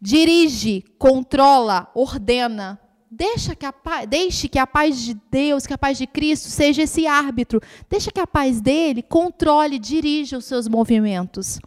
[0.00, 2.78] dirige, controla, ordena.
[3.10, 6.48] Deixa que a paz, deixe que a paz de Deus, que a paz de Cristo
[6.48, 7.60] seja esse árbitro.
[7.88, 11.58] Deixa que a paz dele controle, dirija os seus movimentos.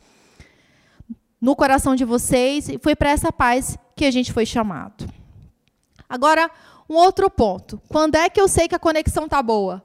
[1.40, 5.12] No coração de vocês, e foi para essa paz que a gente foi chamado.
[6.08, 6.52] Agora,
[6.88, 7.82] um outro ponto.
[7.88, 9.84] Quando é que eu sei que a conexão está boa?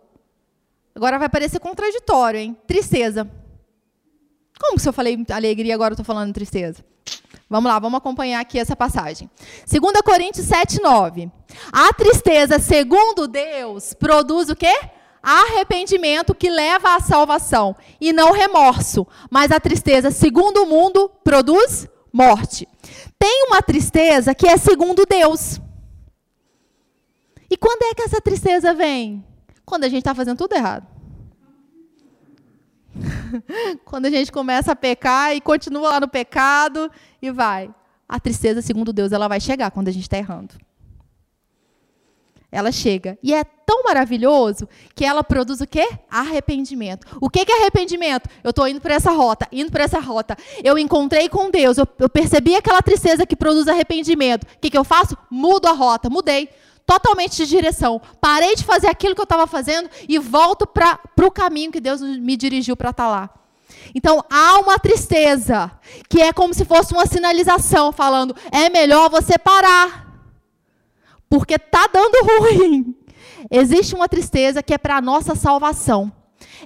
[0.95, 2.57] Agora vai parecer contraditório, hein?
[2.67, 3.31] Tristeza.
[4.59, 6.85] Como se eu falei alegria agora eu estou falando tristeza?
[7.49, 9.31] Vamos lá, vamos acompanhar aqui essa passagem.
[9.71, 11.31] 2 Coríntios 7, 9.
[11.73, 14.75] A tristeza, segundo Deus, produz o quê?
[15.23, 19.07] Arrependimento que leva à salvação, e não remorso.
[19.31, 22.69] Mas a tristeza, segundo o mundo, produz morte.
[23.19, 25.61] Tem uma tristeza que é segundo Deus.
[27.49, 29.25] E quando é que essa tristeza vem?
[29.65, 30.96] Quando a gente está fazendo tudo errado.
[33.85, 37.71] Quando a gente começa a pecar e continua lá no pecado e vai.
[38.09, 40.55] A tristeza, segundo Deus, ela vai chegar quando a gente está errando.
[42.51, 43.19] Ela chega.
[43.23, 45.87] E é tão maravilhoso que ela produz o quê?
[46.09, 47.07] Arrependimento.
[47.21, 48.31] O que é arrependimento?
[48.43, 50.37] Eu estou indo para essa rota, indo para essa rota.
[50.63, 54.45] Eu encontrei com Deus, eu, eu, percebi aquela tristeza que produz arrependimento.
[54.45, 55.17] O que, que eu faço?
[55.31, 56.09] Mudo a rota.
[56.09, 56.49] Mudei
[56.87, 58.01] totalmente de direção.
[58.21, 62.01] Parei de fazer aquilo que eu estava fazendo e volto para o caminho que Deus
[62.01, 63.31] me dirigiu para estar tá lá.
[63.95, 65.71] Então há uma tristeza
[66.09, 70.21] que é como se fosse uma sinalização falando: é melhor você parar,
[71.29, 72.97] porque tá dando ruim.
[73.51, 76.13] Existe uma tristeza que é para a nossa salvação.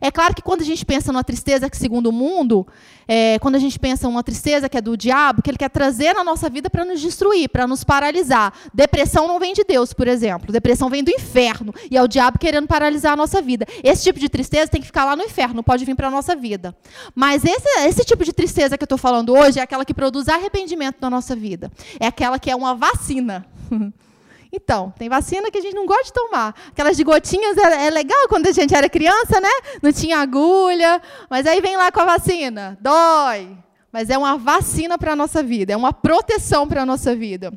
[0.00, 2.66] É claro que quando a gente pensa numa tristeza que, segundo o mundo,
[3.08, 6.14] é, quando a gente pensa numa tristeza que é do diabo, que ele quer trazer
[6.14, 8.52] na nossa vida para nos destruir, para nos paralisar.
[8.72, 10.52] Depressão não vem de Deus, por exemplo.
[10.52, 11.74] Depressão vem do inferno.
[11.90, 13.66] E é o diabo querendo paralisar a nossa vida.
[13.82, 16.10] Esse tipo de tristeza tem que ficar lá no inferno, não pode vir para a
[16.10, 16.76] nossa vida.
[17.14, 20.28] Mas esse, esse tipo de tristeza que eu estou falando hoje é aquela que produz
[20.28, 21.70] arrependimento na nossa vida.
[21.98, 23.46] É aquela que é uma vacina.
[24.52, 26.54] Então, tem vacina que a gente não gosta de tomar.
[26.68, 29.48] Aquelas de gotinhas é, é, legal quando a gente era criança, né?
[29.80, 31.00] Não tinha agulha.
[31.28, 32.76] Mas aí vem lá com a vacina.
[32.80, 33.56] Dói.
[33.92, 35.72] Mas é uma vacina para a nossa vida.
[35.72, 37.52] É uma proteção para a nossa vida.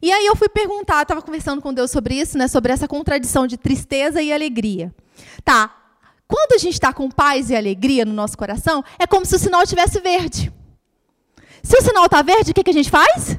[0.00, 2.48] E aí eu fui perguntar, estava conversando com Deus sobre isso, né?
[2.48, 4.94] Sobre essa contradição de tristeza e alegria.
[5.44, 5.74] Tá.
[6.26, 9.38] Quando a gente está com paz e alegria no nosso coração, é como se o
[9.38, 10.52] sinal estivesse verde.
[11.62, 13.38] Se o sinal está verde, o que, que a gente faz?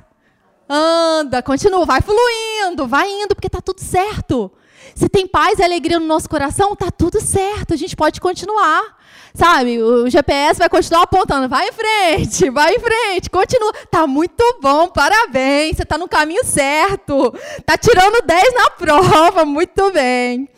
[0.70, 4.52] Anda, continua, vai fluindo, vai indo, porque está tudo certo.
[4.94, 8.98] Se tem paz e alegria no nosso coração, está tudo certo, a gente pode continuar.
[9.34, 13.72] Sabe, o GPS vai continuar apontando, vai em frente, vai em frente, continua.
[13.92, 17.34] Tá muito bom, parabéns, você está no caminho certo.
[17.66, 20.50] Tá tirando 10 na prova, muito bem.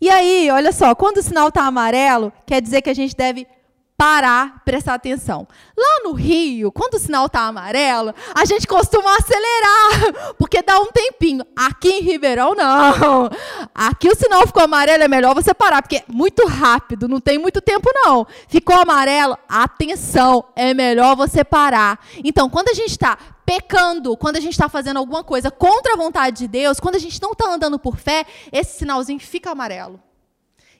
[0.00, 3.46] E aí, olha só, quando o sinal está amarelo, quer dizer que a gente deve
[3.96, 5.48] parar, prestar atenção.
[5.76, 10.86] Lá no Rio, quando o sinal está amarelo, a gente costuma acelerar, porque dá um
[10.86, 11.44] tempinho.
[11.56, 13.30] Aqui em Ribeirão, não.
[13.74, 17.38] Aqui o sinal ficou amarelo, é melhor você parar, porque é muito rápido, não tem
[17.38, 18.26] muito tempo, não.
[18.48, 21.98] Ficou amarelo, atenção, é melhor você parar.
[22.22, 23.16] Então, quando a gente está
[23.46, 26.98] pecando, quando a gente está fazendo alguma coisa contra a vontade de Deus, quando a
[26.98, 30.00] gente não está andando por fé, esse sinalzinho fica amarelo.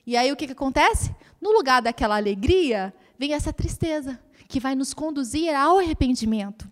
[0.05, 1.13] E aí o que, que acontece?
[1.41, 6.69] No lugar daquela alegria, vem essa tristeza que vai nos conduzir ao arrependimento,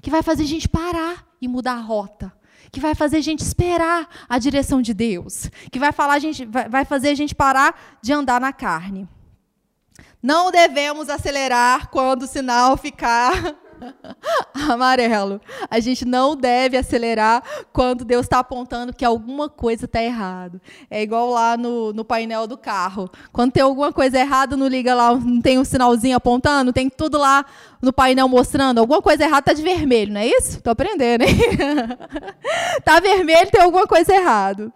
[0.00, 2.32] que vai fazer a gente parar e mudar a rota,
[2.70, 6.44] que vai fazer a gente esperar a direção de Deus, que vai, falar a gente,
[6.44, 9.08] vai fazer a gente parar de andar na carne.
[10.22, 13.56] Não devemos acelerar quando o sinal ficar
[14.70, 15.40] amarelo.
[15.70, 17.42] A gente não deve acelerar
[17.72, 20.60] quando Deus está apontando que alguma coisa está errado.
[20.90, 23.10] É igual lá no, no painel do carro.
[23.32, 27.18] Quando tem alguma coisa errada, não liga lá, não tem um sinalzinho apontando, tem tudo
[27.18, 27.44] lá
[27.80, 28.78] no painel mostrando.
[28.78, 30.58] Alguma coisa errada está de vermelho, não é isso?
[30.58, 31.36] Estou aprendendo, hein?
[32.78, 34.72] Está vermelho, tem alguma coisa errada.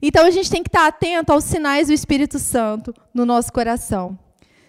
[0.00, 3.52] Então a gente tem que estar tá atento aos sinais do Espírito Santo no nosso
[3.52, 4.18] coração.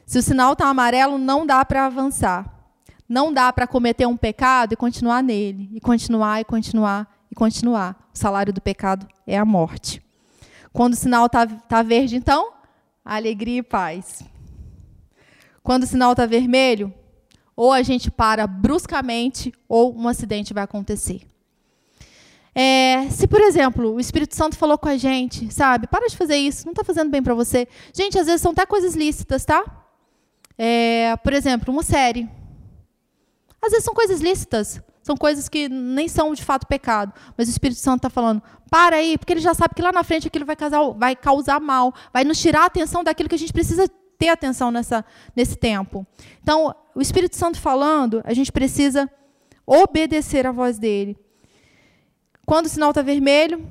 [0.06, 2.63] Se o sinal está amarelo, não dá para avançar.
[3.08, 8.10] Não dá para cometer um pecado e continuar nele, e continuar, e continuar, e continuar.
[8.14, 10.02] O salário do pecado é a morte.
[10.72, 12.54] Quando o sinal está tá verde, então,
[13.04, 14.24] alegria e paz.
[15.62, 16.94] Quando o sinal está vermelho,
[17.56, 21.22] ou a gente para bruscamente, ou um acidente vai acontecer.
[22.56, 26.38] É, se, por exemplo, o Espírito Santo falou com a gente, sabe, para de fazer
[26.38, 27.68] isso, não está fazendo bem para você.
[27.94, 29.64] Gente, às vezes são até coisas lícitas, tá?
[30.58, 32.30] É, por exemplo, uma série.
[33.64, 37.14] Às vezes são coisas lícitas, são coisas que nem são de fato pecado.
[37.38, 40.04] Mas o Espírito Santo está falando, para aí, porque ele já sabe que lá na
[40.04, 43.40] frente aquilo vai causar, vai causar mal, vai nos tirar a atenção daquilo que a
[43.40, 43.88] gente precisa
[44.18, 46.06] ter atenção nessa, nesse tempo.
[46.42, 49.10] Então, o Espírito Santo falando, a gente precisa
[49.66, 51.18] obedecer à voz dele.
[52.46, 53.66] Quando o sinal está vermelho,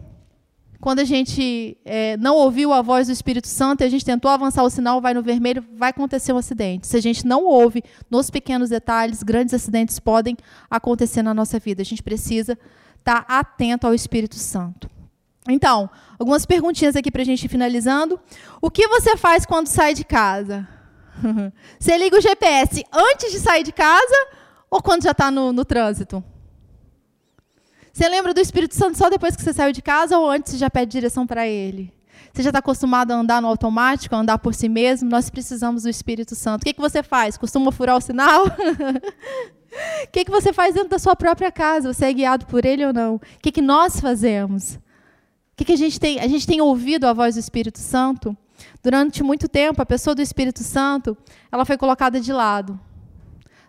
[0.82, 4.28] quando a gente é, não ouviu a voz do Espírito Santo e a gente tentou
[4.28, 6.88] avançar o sinal, vai no vermelho, vai acontecer um acidente.
[6.88, 10.36] Se a gente não ouve nos pequenos detalhes, grandes acidentes podem
[10.68, 11.82] acontecer na nossa vida.
[11.82, 12.58] A gente precisa
[12.98, 14.90] estar tá atento ao Espírito Santo.
[15.48, 18.18] Então, algumas perguntinhas aqui para a gente ir finalizando.
[18.60, 20.66] O que você faz quando sai de casa?
[21.78, 24.26] Você liga o GPS antes de sair de casa
[24.68, 26.24] ou quando já está no, no trânsito?
[27.92, 30.58] Você lembra do Espírito Santo só depois que você saiu de casa ou antes você
[30.58, 31.92] já pede direção para ele?
[32.32, 35.10] Você já está acostumado a andar no automático, a andar por si mesmo?
[35.10, 36.62] Nós precisamos do Espírito Santo.
[36.62, 37.36] O que, que você faz?
[37.36, 38.44] Costuma furar o sinal?
[40.04, 41.94] O que, que você faz dentro da sua própria casa?
[41.94, 43.14] Você é guiado por ele ou não?
[43.14, 44.74] O que, que nós fazemos?
[44.74, 44.80] O
[45.56, 46.20] que, que a gente tem?
[46.20, 48.36] A gente tem ouvido a voz do Espírito Santo?
[48.82, 51.16] Durante muito tempo, a pessoa do Espírito Santo,
[51.50, 52.78] ela foi colocada de lado.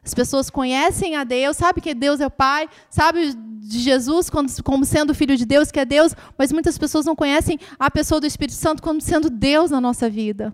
[0.04, 4.86] As pessoas conhecem a Deus, sabem que Deus é o Pai, sabem de Jesus como
[4.86, 8.28] sendo filho de Deus, que é Deus, mas muitas pessoas não conhecem a pessoa do
[8.28, 10.54] Espírito Santo como sendo Deus na nossa vida.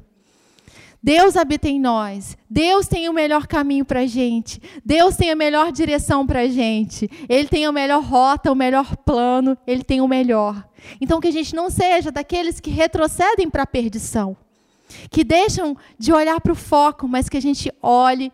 [1.01, 2.37] Deus habita em nós.
[2.49, 4.61] Deus tem o melhor caminho para a gente.
[4.85, 7.09] Deus tem a melhor direção para a gente.
[7.29, 9.57] Ele tem a melhor rota, o melhor plano.
[9.65, 10.67] Ele tem o melhor.
[10.99, 14.35] Então, que a gente não seja daqueles que retrocedem para a perdição,
[15.09, 18.31] que deixam de olhar para o foco, mas que a gente olhe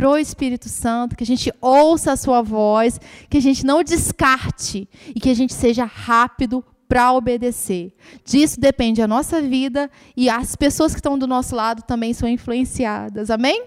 [0.00, 2.98] para o Espírito Santo, que a gente ouça a sua voz,
[3.28, 7.92] que a gente não descarte e que a gente seja rápido para obedecer.
[8.24, 12.26] Disso depende a nossa vida e as pessoas que estão do nosso lado também são
[12.26, 13.28] influenciadas.
[13.28, 13.66] Amém?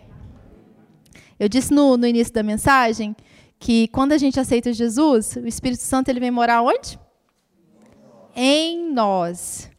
[1.39, 3.15] Eu disse no, no início da mensagem
[3.59, 6.97] que quando a gente aceita Jesus, o Espírito Santo ele vem morar onde?
[8.35, 9.69] Em nós.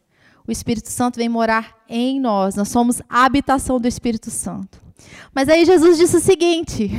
[0.47, 2.55] O Espírito Santo vem morar em nós.
[2.55, 4.84] Nós somos a habitação do Espírito Santo.
[5.33, 6.89] Mas aí Jesus disse o seguinte: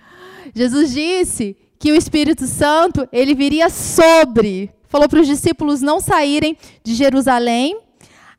[0.54, 6.56] Jesus disse que o Espírito Santo ele viria sobre, falou para os discípulos não saírem
[6.84, 7.78] de Jerusalém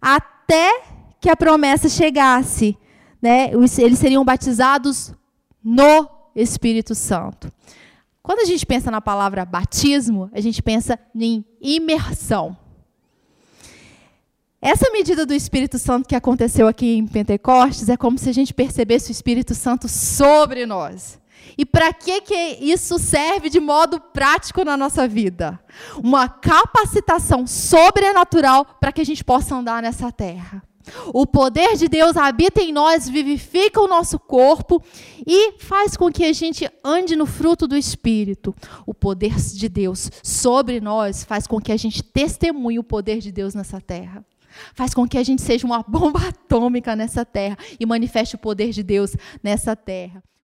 [0.01, 0.83] até
[1.19, 2.77] que a promessa chegasse,
[3.21, 3.51] né?
[3.53, 5.13] Eles seriam batizados
[5.63, 7.51] no Espírito Santo.
[8.23, 12.55] Quando a gente pensa na palavra batismo, a gente pensa em imersão.
[14.61, 18.53] Essa medida do Espírito Santo que aconteceu aqui em Pentecostes é como se a gente
[18.53, 21.19] percebesse o Espírito Santo sobre nós.
[21.57, 25.59] E para que, que isso serve de modo prático na nossa vida?
[25.97, 30.61] Uma capacitação sobrenatural para que a gente possa andar nessa terra.
[31.07, 34.83] O poder de Deus habita em nós, vivifica o nosso corpo
[35.25, 38.53] e faz com que a gente ande no fruto do Espírito.
[38.85, 43.31] O poder de Deus sobre nós faz com que a gente testemunhe o poder de
[43.31, 44.23] Deus nessa terra.
[44.73, 48.71] Faz com que a gente seja uma bomba atômica nessa terra e manifeste o poder
[48.71, 50.23] de Deus nessa terra.